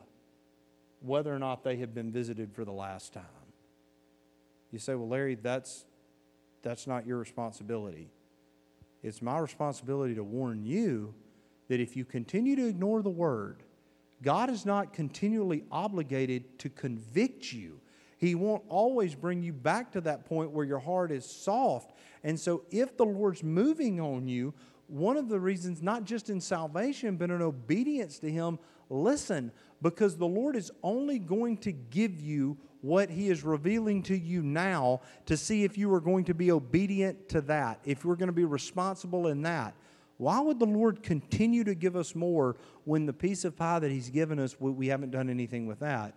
whether 1.01 1.35
or 1.35 1.39
not 1.39 1.63
they 1.65 1.77
have 1.77 1.95
been 1.95 2.11
visited 2.11 2.53
for 2.53 2.65
the 2.65 2.73
last 2.73 3.13
time. 3.13 3.25
You 4.73 4.79
say, 4.79 4.95
well, 4.95 5.09
Larry, 5.09 5.37
that's, 5.37 5.85
that's 6.63 6.87
not 6.87 7.07
your 7.07 7.19
responsibility. 7.19 8.11
it's 9.03 9.23
my 9.23 9.39
responsibility 9.39 10.15
to 10.15 10.25
warn 10.25 10.65
you 10.65 11.15
that 11.69 11.81
if 11.81 11.97
you 11.97 12.05
continue 12.05 12.57
to 12.57 12.67
ignore 12.67 13.03
the 13.03 13.11
word, 13.11 13.63
God 14.23 14.49
is 14.49 14.65
not 14.65 14.93
continually 14.93 15.65
obligated 15.71 16.59
to 16.61 16.71
convict 16.71 17.53
you. 17.53 17.81
He 18.17 18.35
won't 18.35 18.63
always 18.69 19.15
bring 19.15 19.43
you 19.43 19.53
back 19.53 19.93
to 19.93 20.01
that 20.03 20.25
point 20.25 20.51
where 20.51 20.65
your 20.65 20.79
heart 20.79 21.11
is 21.13 21.27
soft. 21.27 21.93
And 22.25 22.41
so, 22.41 22.65
if 22.71 22.97
the 22.97 23.05
Lord's 23.05 23.43
moving 23.43 24.01
on 24.01 24.27
you, 24.27 24.55
one 24.89 25.17
of 25.17 25.29
the 25.29 25.39
reasons, 25.39 25.83
not 25.83 26.05
just 26.05 26.31
in 26.31 26.41
salvation, 26.41 27.17
but 27.17 27.31
in 27.31 27.43
obedience 27.43 28.19
to 28.21 28.31
Him, 28.31 28.59
listen, 28.89 29.53
because 29.83 30.17
the 30.17 30.27
Lord 30.27 30.57
is 30.57 30.73
only 30.83 31.19
going 31.19 31.59
to 31.59 31.73
give 31.73 32.19
you 32.21 32.57
what 32.81 33.11
He 33.11 33.29
is 33.29 33.45
revealing 33.45 34.03
to 34.05 34.19
you 34.19 34.43
now 34.43 35.01
to 35.27 35.37
see 35.37 35.65
if 35.65 35.77
you 35.77 35.93
are 35.93 36.01
going 36.01 36.25
to 36.25 36.35
be 36.35 36.51
obedient 36.51 37.29
to 37.31 37.43
that, 37.43 37.81
if 37.85 38.05
you're 38.05 38.17
going 38.17 38.29
to 38.29 38.33
be 38.33 38.45
responsible 38.45 39.29
in 39.29 39.43
that. 39.43 39.75
Why 40.17 40.41
would 40.41 40.59
the 40.59 40.67
Lord 40.67 41.03
continue 41.03 41.65
to 41.65 41.75
give 41.75 41.97
us 41.97 42.15
more 42.15 42.57
when 42.85 43.05
the 43.05 43.13
piece 43.13 43.45
of 43.45 43.57
pie 43.57 43.81
that 43.81 43.91
He's 43.91 44.11
given 44.11 44.39
us, 44.39 44.59
we 44.59 44.89
haven't 44.89 45.11
done 45.11 45.29
anything 45.29 45.67
with 45.67 45.81
that? 45.81 46.15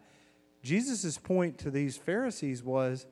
Jesus' 0.64 1.18
point 1.18 1.58
to 1.60 1.72
these 1.72 1.98
Pharisees 1.98 2.64
was 2.64 3.06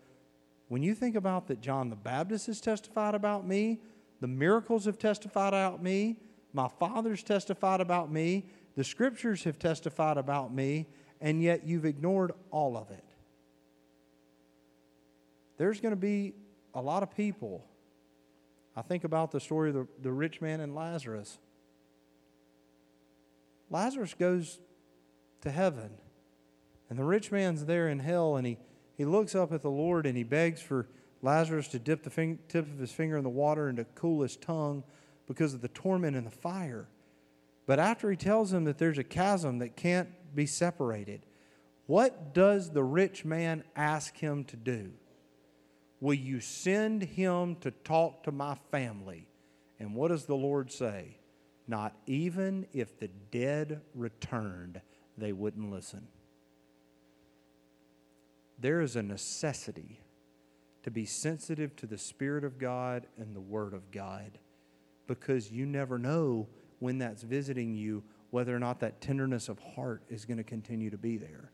when 0.67 0.83
you 0.83 0.95
think 0.95 1.15
about 1.15 1.47
that 1.47 1.61
John 1.61 1.89
the 1.89 1.95
Baptist 1.95 2.47
has 2.47 2.59
testified 2.59 3.15
about 3.15 3.47
me, 3.47 3.79
the 4.21 4.27
miracles 4.27 4.85
have 4.85 4.97
testified 4.97 5.53
about 5.53 5.83
me, 5.83 6.17
my 6.53 6.67
Father's 6.67 7.23
testified 7.23 7.81
about 7.81 8.11
me, 8.11 8.45
the 8.75 8.83
scriptures 8.83 9.43
have 9.43 9.59
testified 9.59 10.17
about 10.17 10.53
me, 10.53 10.87
and 11.21 11.41
yet 11.41 11.65
you've 11.65 11.85
ignored 11.85 12.31
all 12.51 12.77
of 12.77 12.91
it. 12.91 13.03
There's 15.57 15.79
going 15.79 15.93
to 15.93 15.99
be 15.99 16.33
a 16.73 16.81
lot 16.81 17.03
of 17.03 17.15
people 17.15 17.65
I 18.75 18.81
think 18.81 19.05
about 19.05 19.31
the 19.31 19.39
story 19.39 19.69
of 19.69 19.75
the, 19.75 19.87
the 20.01 20.11
rich 20.11 20.41
man 20.41 20.59
and 20.59 20.75
Lazarus. 20.75 21.37
Lazarus 23.69 24.13
goes 24.13 24.59
to 25.41 25.49
heaven, 25.49 25.91
and 26.89 26.99
the 26.99 27.03
rich 27.03 27.31
man's 27.31 27.65
there 27.65 27.87
in 27.87 27.99
hell, 27.99 28.35
and 28.35 28.45
he, 28.45 28.57
he 28.97 29.05
looks 29.05 29.35
up 29.35 29.51
at 29.51 29.61
the 29.61 29.69
Lord 29.69 30.05
and 30.05 30.17
he 30.17 30.23
begs 30.23 30.61
for 30.61 30.87
Lazarus 31.21 31.67
to 31.69 31.79
dip 31.79 32.03
the 32.03 32.09
fing- 32.09 32.39
tip 32.47 32.65
of 32.71 32.79
his 32.79 32.91
finger 32.91 33.17
in 33.17 33.23
the 33.23 33.29
water 33.29 33.67
and 33.67 33.77
to 33.77 33.85
cool 33.95 34.21
his 34.21 34.35
tongue 34.35 34.83
because 35.27 35.53
of 35.53 35.61
the 35.61 35.67
torment 35.69 36.15
and 36.15 36.25
the 36.25 36.31
fire. 36.31 36.87
But 37.65 37.79
after 37.79 38.11
he 38.11 38.17
tells 38.17 38.53
him 38.53 38.65
that 38.65 38.77
there's 38.77 38.99
a 38.99 39.03
chasm 39.03 39.59
that 39.59 39.75
can't 39.75 40.09
be 40.35 40.45
separated, 40.45 41.25
what 41.87 42.33
does 42.33 42.71
the 42.71 42.83
rich 42.83 43.25
man 43.25 43.63
ask 43.75 44.17
him 44.17 44.43
to 44.45 44.55
do? 44.55 44.91
Will 45.99 46.13
you 46.13 46.39
send 46.39 47.03
him 47.03 47.55
to 47.57 47.71
talk 47.71 48.23
to 48.23 48.31
my 48.31 48.55
family? 48.71 49.27
And 49.79 49.95
what 49.95 50.09
does 50.09 50.25
the 50.25 50.35
Lord 50.35 50.71
say? 50.71 51.17
Not 51.67 51.95
even 52.05 52.67
if 52.73 52.99
the 52.99 53.07
dead 53.31 53.81
returned, 53.93 54.81
they 55.17 55.31
wouldn't 55.31 55.71
listen. 55.71 56.07
There 58.59 58.81
is 58.81 58.95
a 58.95 59.03
necessity 59.03 60.01
to 60.83 60.91
be 60.91 61.05
sensitive 61.05 61.75
to 61.77 61.87
the 61.87 61.97
Spirit 61.97 62.43
of 62.43 62.57
God 62.57 63.07
and 63.17 63.35
the 63.35 63.41
Word 63.41 63.73
of 63.73 63.91
God 63.91 64.37
because 65.07 65.51
you 65.51 65.65
never 65.65 65.97
know 65.97 66.47
when 66.79 66.97
that's 66.97 67.23
visiting 67.23 67.73
you 67.73 68.03
whether 68.31 68.55
or 68.55 68.59
not 68.59 68.79
that 68.79 69.01
tenderness 69.01 69.49
of 69.49 69.59
heart 69.59 70.03
is 70.09 70.25
going 70.25 70.37
to 70.37 70.43
continue 70.43 70.89
to 70.89 70.97
be 70.97 71.17
there. 71.17 71.51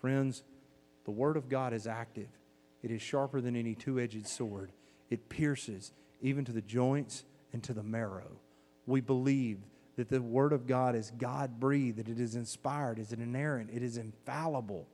Friends, 0.00 0.42
the 1.04 1.10
Word 1.10 1.36
of 1.36 1.48
God 1.48 1.72
is 1.72 1.86
active. 1.86 2.28
It 2.82 2.90
is 2.90 3.02
sharper 3.02 3.40
than 3.40 3.56
any 3.56 3.74
two 3.74 4.00
edged 4.00 4.26
sword. 4.26 4.72
It 5.10 5.28
pierces 5.28 5.92
even 6.20 6.44
to 6.44 6.52
the 6.52 6.62
joints 6.62 7.24
and 7.52 7.62
to 7.64 7.72
the 7.72 7.82
marrow. 7.82 8.40
We 8.86 9.00
believe 9.00 9.58
that 9.96 10.08
the 10.08 10.22
Word 10.22 10.52
of 10.52 10.66
God 10.66 10.94
is 10.94 11.12
God 11.18 11.60
breathed, 11.60 11.98
that 11.98 12.08
it 12.08 12.18
is 12.18 12.34
inspired, 12.34 12.98
it 12.98 13.02
is 13.02 13.12
inerrant, 13.12 13.70
it 13.72 13.82
is 13.82 13.96
infallible. 13.96 14.88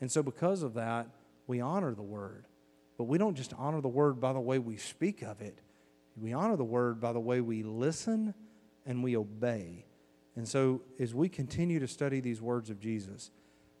And 0.00 0.10
so, 0.10 0.22
because 0.22 0.62
of 0.62 0.74
that, 0.74 1.08
we 1.46 1.60
honor 1.60 1.94
the 1.94 2.02
Word. 2.02 2.46
But 2.96 3.04
we 3.04 3.18
don't 3.18 3.36
just 3.36 3.52
honor 3.56 3.80
the 3.80 3.88
Word 3.88 4.20
by 4.20 4.32
the 4.32 4.40
way 4.40 4.58
we 4.58 4.76
speak 4.76 5.22
of 5.22 5.40
it, 5.40 5.58
we 6.16 6.32
honor 6.32 6.56
the 6.56 6.64
Word 6.64 7.00
by 7.00 7.12
the 7.12 7.20
way 7.20 7.40
we 7.40 7.62
listen 7.62 8.34
and 8.86 9.02
we 9.02 9.16
obey. 9.16 9.84
And 10.36 10.46
so, 10.46 10.82
as 11.00 11.14
we 11.14 11.28
continue 11.28 11.80
to 11.80 11.88
study 11.88 12.20
these 12.20 12.40
words 12.40 12.70
of 12.70 12.80
Jesus, 12.80 13.30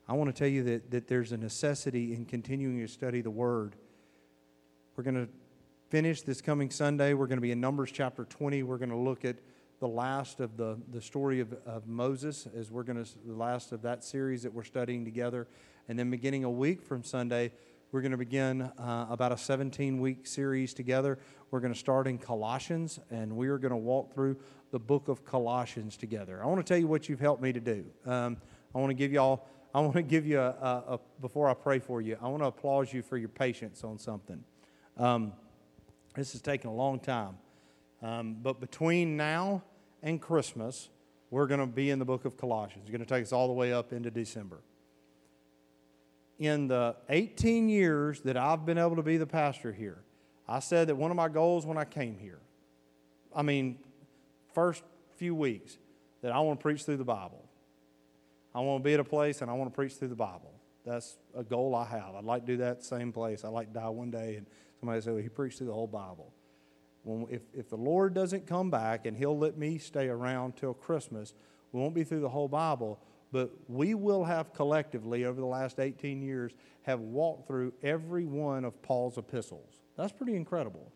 I 0.08 0.14
want 0.14 0.34
to 0.34 0.38
tell 0.38 0.48
you 0.48 0.64
that, 0.64 0.90
that 0.90 1.06
there's 1.06 1.32
a 1.32 1.36
necessity 1.36 2.14
in 2.14 2.24
continuing 2.24 2.80
to 2.80 2.88
study 2.88 3.20
the 3.20 3.30
Word. 3.30 3.76
We're 4.96 5.04
going 5.04 5.26
to 5.26 5.28
finish 5.90 6.22
this 6.22 6.40
coming 6.40 6.70
Sunday. 6.70 7.14
We're 7.14 7.26
going 7.26 7.38
to 7.38 7.42
be 7.42 7.52
in 7.52 7.60
Numbers 7.60 7.92
chapter 7.92 8.24
20. 8.24 8.62
We're 8.62 8.78
going 8.78 8.90
to 8.90 8.96
look 8.96 9.24
at 9.24 9.36
the 9.80 9.88
last 9.88 10.40
of 10.40 10.56
the, 10.56 10.78
the 10.90 11.00
story 11.00 11.40
of, 11.40 11.54
of 11.64 11.86
Moses, 11.86 12.48
as 12.56 12.70
we're 12.70 12.82
going 12.82 13.02
to, 13.02 13.10
the 13.26 13.34
last 13.34 13.72
of 13.72 13.82
that 13.82 14.02
series 14.02 14.42
that 14.42 14.52
we're 14.52 14.64
studying 14.64 15.04
together. 15.04 15.46
And 15.88 15.98
then 15.98 16.10
beginning 16.10 16.44
a 16.44 16.50
week 16.50 16.82
from 16.82 17.02
Sunday, 17.02 17.50
we're 17.90 18.02
going 18.02 18.12
to 18.12 18.18
begin 18.18 18.62
uh, 18.62 19.06
about 19.08 19.32
a 19.32 19.38
17 19.38 20.00
week 20.00 20.26
series 20.26 20.74
together. 20.74 21.18
We're 21.50 21.60
going 21.60 21.72
to 21.72 21.78
start 21.78 22.06
in 22.06 22.18
Colossians, 22.18 23.00
and 23.10 23.34
we 23.36 23.48
are 23.48 23.56
going 23.56 23.70
to 23.70 23.76
walk 23.76 24.12
through 24.12 24.36
the 24.70 24.78
book 24.78 25.08
of 25.08 25.24
Colossians 25.24 25.96
together. 25.96 26.42
I 26.42 26.46
want 26.46 26.58
to 26.58 26.70
tell 26.70 26.78
you 26.78 26.86
what 26.86 27.08
you've 27.08 27.20
helped 27.20 27.42
me 27.42 27.52
to 27.54 27.60
do. 27.60 27.86
Um, 28.04 28.36
I 28.74 28.78
want 28.78 28.90
to 28.90 28.94
give 28.94 29.12
y'all 29.12 29.46
I 29.74 29.80
want 29.80 29.94
to 29.94 30.02
give 30.02 30.26
you 30.26 30.40
a, 30.40 30.48
a, 30.48 30.84
a, 30.94 31.00
before 31.20 31.48
I 31.48 31.54
pray 31.54 31.78
for 31.78 32.00
you, 32.00 32.16
I 32.22 32.28
want 32.28 32.42
to 32.42 32.46
applaud 32.46 32.92
you 32.92 33.02
for 33.02 33.16
your 33.18 33.28
patience 33.28 33.84
on 33.84 33.98
something. 33.98 34.42
Um, 34.96 35.32
this 36.16 36.32
has 36.32 36.40
taken 36.40 36.70
a 36.70 36.74
long 36.74 37.00
time. 37.00 37.36
Um, 38.02 38.36
but 38.42 38.60
between 38.60 39.16
now 39.16 39.62
and 40.02 40.20
Christmas, 40.20 40.88
we're 41.30 41.46
going 41.46 41.60
to 41.60 41.66
be 41.66 41.90
in 41.90 41.98
the 41.98 42.04
book 42.04 42.24
of 42.24 42.36
Colossians. 42.36 42.82
It's 42.84 42.90
going 42.90 43.04
to 43.04 43.06
take 43.06 43.22
us 43.22 43.32
all 43.32 43.46
the 43.46 43.52
way 43.52 43.72
up 43.72 43.92
into 43.92 44.10
December. 44.10 44.60
In 46.38 46.68
the 46.68 46.96
18 47.08 47.68
years 47.68 48.20
that 48.20 48.36
I've 48.36 48.64
been 48.64 48.78
able 48.78 48.96
to 48.96 49.02
be 49.02 49.16
the 49.16 49.26
pastor 49.26 49.72
here, 49.72 49.98
I 50.46 50.60
said 50.60 50.88
that 50.88 50.96
one 50.96 51.10
of 51.10 51.16
my 51.16 51.28
goals 51.28 51.66
when 51.66 51.76
I 51.76 51.84
came 51.84 52.16
here, 52.18 52.38
I 53.34 53.42
mean, 53.42 53.78
first 54.54 54.82
few 55.16 55.34
weeks, 55.34 55.78
that 56.22 56.32
I 56.32 56.38
want 56.40 56.58
to 56.58 56.62
preach 56.62 56.84
through 56.84 56.96
the 56.96 57.04
Bible. 57.04 57.44
I 58.54 58.60
want 58.60 58.82
to 58.82 58.88
be 58.88 58.94
at 58.94 59.00
a 59.00 59.04
place 59.04 59.42
and 59.42 59.50
I 59.50 59.54
want 59.54 59.70
to 59.70 59.74
preach 59.74 59.94
through 59.94 60.08
the 60.08 60.16
Bible. 60.16 60.52
That's 60.84 61.18
a 61.36 61.44
goal 61.44 61.74
I 61.74 61.84
have. 61.84 62.14
I'd 62.16 62.24
like 62.24 62.46
to 62.46 62.52
do 62.52 62.56
that 62.58 62.82
same 62.82 63.12
place. 63.12 63.44
I'd 63.44 63.48
like 63.48 63.68
to 63.68 63.74
die 63.74 63.88
one 63.88 64.10
day 64.10 64.36
and 64.36 64.46
somebody 64.80 65.00
say, 65.00 65.10
well, 65.10 65.22
he 65.22 65.28
preached 65.28 65.58
through 65.58 65.66
the 65.66 65.74
whole 65.74 65.86
Bible. 65.86 66.32
When, 67.02 67.26
if, 67.30 67.42
if 67.52 67.68
the 67.68 67.76
Lord 67.76 68.14
doesn't 68.14 68.46
come 68.46 68.70
back 68.70 69.06
and 69.06 69.16
he'll 69.16 69.38
let 69.38 69.58
me 69.58 69.78
stay 69.78 70.08
around 70.08 70.56
till 70.56 70.72
Christmas, 70.72 71.34
we 71.72 71.80
won't 71.80 71.94
be 71.94 72.04
through 72.04 72.20
the 72.20 72.28
whole 72.28 72.48
Bible, 72.48 72.98
but 73.32 73.50
we 73.68 73.94
will 73.94 74.24
have 74.24 74.52
collectively 74.52 75.24
over 75.24 75.40
the 75.40 75.46
last 75.46 75.78
18 75.78 76.22
years 76.22 76.52
have 76.82 77.00
walked 77.00 77.46
through 77.46 77.72
every 77.82 78.24
one 78.24 78.64
of 78.64 78.80
Paul's 78.82 79.18
epistles. 79.18 79.80
That's 79.96 80.12
pretty 80.12 80.36
incredible. 80.36 80.92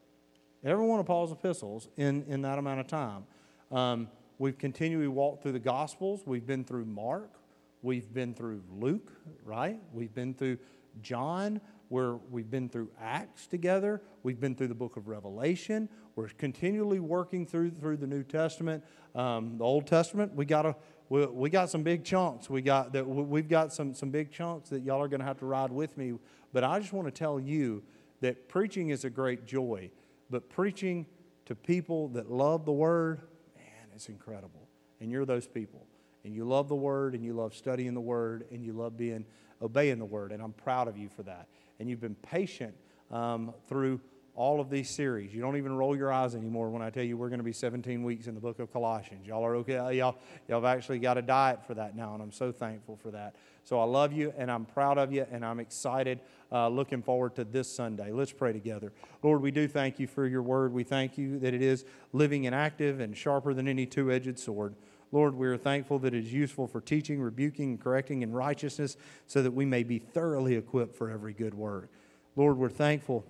Every 0.65 0.87
one 0.87 1.01
of 1.01 1.07
Paul's 1.07 1.33
epistles 1.33 1.89
in, 1.97 2.25
in 2.29 2.43
that 2.43 2.59
amount 2.59 2.81
of 2.81 2.87
time. 2.87 3.25
Um, 3.71 4.09
we've 4.39 4.57
continually 4.57 5.09
walked 5.09 5.43
through 5.43 5.53
the 5.53 5.59
Gospels. 5.59 6.23
We've 6.25 6.47
been 6.47 6.65
through 6.65 6.85
Mark. 6.87 7.35
We've 7.83 8.13
been 8.13 8.33
through 8.33 8.63
Luke, 8.71 9.11
right? 9.45 9.81
We've 9.93 10.15
been 10.15 10.35
through 10.35 10.59
John, 11.01 11.61
where 11.89 12.15
we've 12.31 12.51
been 12.51 12.69
through 12.69 12.91
Acts 13.01 13.47
together. 13.47 14.01
We've 14.23 14.41
been 14.41 14.55
through 14.55 14.69
the 14.69 14.75
book 14.75 14.97
of 14.97 15.09
Revelation. 15.09 15.89
We're 16.15 16.29
continually 16.29 17.01
working 17.01 17.45
through 17.45 17.73
through 17.73 17.97
the 17.97 18.07
New 18.07 18.23
Testament, 18.23 18.85
um, 19.15 19.59
the 19.59 19.65
Old 19.65 19.87
Testament. 19.87 20.35
We 20.35 20.45
got 20.45 20.65
a 20.65 20.77
we, 21.09 21.27
we 21.27 21.51
got 21.51 21.71
some 21.71 21.83
big 21.83 22.05
chunks. 22.05 22.49
We 22.49 22.63
got 22.63 22.93
that 22.93 23.07
we've 23.07 23.49
got 23.49 23.73
some 23.73 23.95
some 23.95 24.11
big 24.11 24.31
chunks 24.31 24.71
that 24.71 24.83
y'all 24.83 25.01
are 25.01 25.09
going 25.09 25.21
to 25.21 25.27
have 25.27 25.39
to 25.39 25.47
ride 25.47 25.71
with 25.71 25.97
me. 25.97 26.15
But 26.53 26.65
I 26.65 26.79
just 26.79 26.93
want 26.93 27.07
to 27.07 27.13
tell 27.13 27.41
you 27.41 27.83
that 28.21 28.49
preaching 28.49 28.91
is 28.91 29.05
a 29.05 29.11
great 29.11 29.47
joy, 29.47 29.91
but 30.31 30.49
preaching 30.49 31.07
to 31.47 31.55
people 31.55 32.09
that 32.09 32.31
love 32.31 32.65
the 32.65 32.73
Word, 32.73 33.23
man, 33.57 33.89
it's 33.95 34.09
incredible. 34.09 34.69
And 35.01 35.11
you're 35.11 35.25
those 35.25 35.47
people 35.47 35.87
and 36.25 36.35
you 36.35 36.45
love 36.45 36.69
the 36.69 36.77
Word 36.77 37.15
and 37.15 37.25
you 37.25 37.33
love 37.33 37.55
studying 37.55 37.95
the 37.95 38.01
Word 38.01 38.47
and 38.51 38.65
you 38.65 38.73
love 38.73 38.97
being 38.97 39.25
obeying 39.61 39.99
the 39.99 40.05
Word, 40.05 40.33
and 40.33 40.43
I'm 40.43 40.53
proud 40.53 40.89
of 40.89 40.97
you 40.97 41.09
for 41.09 41.23
that. 41.23 41.47
And 41.79 41.89
you've 41.89 42.01
been 42.01 42.17
patient 42.17 42.75
um, 43.11 43.55
through 43.69 44.01
all 44.35 44.61
of 44.61 44.71
these 44.71 44.89
series. 44.89 45.35
You 45.35 45.43
don't 45.43 45.57
even 45.57 45.75
roll 45.75 45.95
your 45.95 46.11
eyes 46.11 46.35
anymore 46.35 46.71
when 46.71 46.81
I 46.81 46.89
tell 46.89 47.03
you 47.03 47.17
we're 47.17 47.29
going 47.29 47.41
to 47.41 47.45
be 47.45 47.53
17 47.53 48.03
weeks 48.03 48.27
in 48.27 48.35
the 48.35 48.41
book 48.41 48.59
of 48.61 48.73
Colossians. 48.73 49.27
Y'all 49.27 49.45
are 49.45 49.57
okay. 49.57 49.75
Y'all, 49.75 50.17
y'all 50.49 50.63
have 50.63 50.65
actually 50.65 50.99
got 50.99 51.19
a 51.19 51.23
diet 51.23 51.67
for 51.67 51.75
that 51.75 51.95
now, 51.95 52.15
and 52.15 52.23
I'm 52.23 52.33
so 52.33 52.51
thankful 52.51 52.97
for 52.97 53.11
that. 53.11 53.37
So 53.65 53.79
I 53.79 53.85
love 53.85 54.13
you, 54.13 54.33
and 54.39 54.51
I'm 54.51 54.65
proud 54.65 54.97
of 54.97 55.13
you, 55.13 55.27
and 55.31 55.45
I'm 55.45 55.61
excited, 55.61 56.21
uh, 56.51 56.69
looking 56.69 57.03
forward 57.03 57.35
to 57.37 57.45
this 57.45 57.71
Sunday. 57.71 58.11
Let's 58.11 58.33
pray 58.33 58.53
together. 58.53 58.93
Lord, 59.23 59.43
we 59.43 59.51
do 59.51 59.69
thank 59.69 59.99
you 59.99 60.07
for 60.07 60.27
your 60.27 60.43
word. 60.43 60.73
We 60.73 60.83
thank 60.83 61.19
you 61.19 61.39
that 61.41 61.53
it 61.53 61.63
is 61.63 61.85
living 62.13 62.47
and 62.47 62.55
active 62.55 63.01
and 63.01 63.17
sharper 63.17 63.53
than 63.53 63.69
any 63.69 63.85
two 63.85 64.11
edged 64.11 64.39
sword. 64.39 64.75
Lord, 65.13 65.35
we 65.35 65.47
are 65.47 65.59
thankful 65.59 65.99
that 66.01 66.15
it 66.15 66.25
is 66.25 66.33
useful 66.33 66.67
for 66.67 66.81
teaching, 66.81 67.21
rebuking, 67.21 67.77
correcting 67.77 68.23
in 68.23 68.33
righteousness 68.33 68.97
so 69.27 69.43
that 69.43 69.51
we 69.51 69.67
may 69.67 69.83
be 69.83 69.99
thoroughly 69.99 70.57
equipped 70.57 70.97
for 70.97 71.11
every 71.11 71.35
good 71.35 71.53
work. 71.53 71.91
Lord, 72.35 72.57
we're 72.57 72.71
thankful 72.71 73.27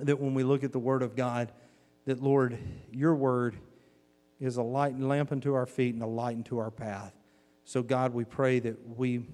that 0.00 0.20
when 0.20 0.34
we 0.34 0.42
look 0.42 0.64
at 0.64 0.72
the 0.72 0.78
Word 0.78 1.02
of 1.02 1.16
God, 1.16 1.52
that, 2.06 2.22
Lord, 2.22 2.58
your 2.92 3.14
word 3.14 3.56
is 4.40 4.56
a 4.56 4.62
light 4.62 4.94
and 4.94 5.08
lamp 5.08 5.32
unto 5.32 5.54
our 5.54 5.66
feet 5.66 5.94
and 5.94 6.02
a 6.02 6.06
light 6.06 6.36
unto 6.36 6.58
our 6.58 6.70
path. 6.70 7.12
So, 7.64 7.82
God, 7.82 8.14
we 8.14 8.24
pray 8.24 8.60
that 8.60 8.76
we 8.96 9.26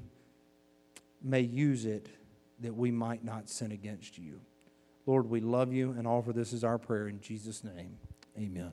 may 1.22 1.40
use 1.40 1.84
it 1.84 2.08
that 2.60 2.74
we 2.74 2.90
might 2.90 3.24
not 3.24 3.48
sin 3.48 3.72
against 3.72 4.18
you. 4.18 4.40
Lord, 5.04 5.28
we 5.28 5.40
love 5.40 5.72
you 5.72 5.94
and 5.98 6.06
offer 6.06 6.32
this 6.32 6.52
as 6.52 6.64
our 6.64 6.78
prayer 6.78 7.08
in 7.08 7.20
Jesus' 7.20 7.64
name. 7.64 7.98
Amen. 8.38 8.72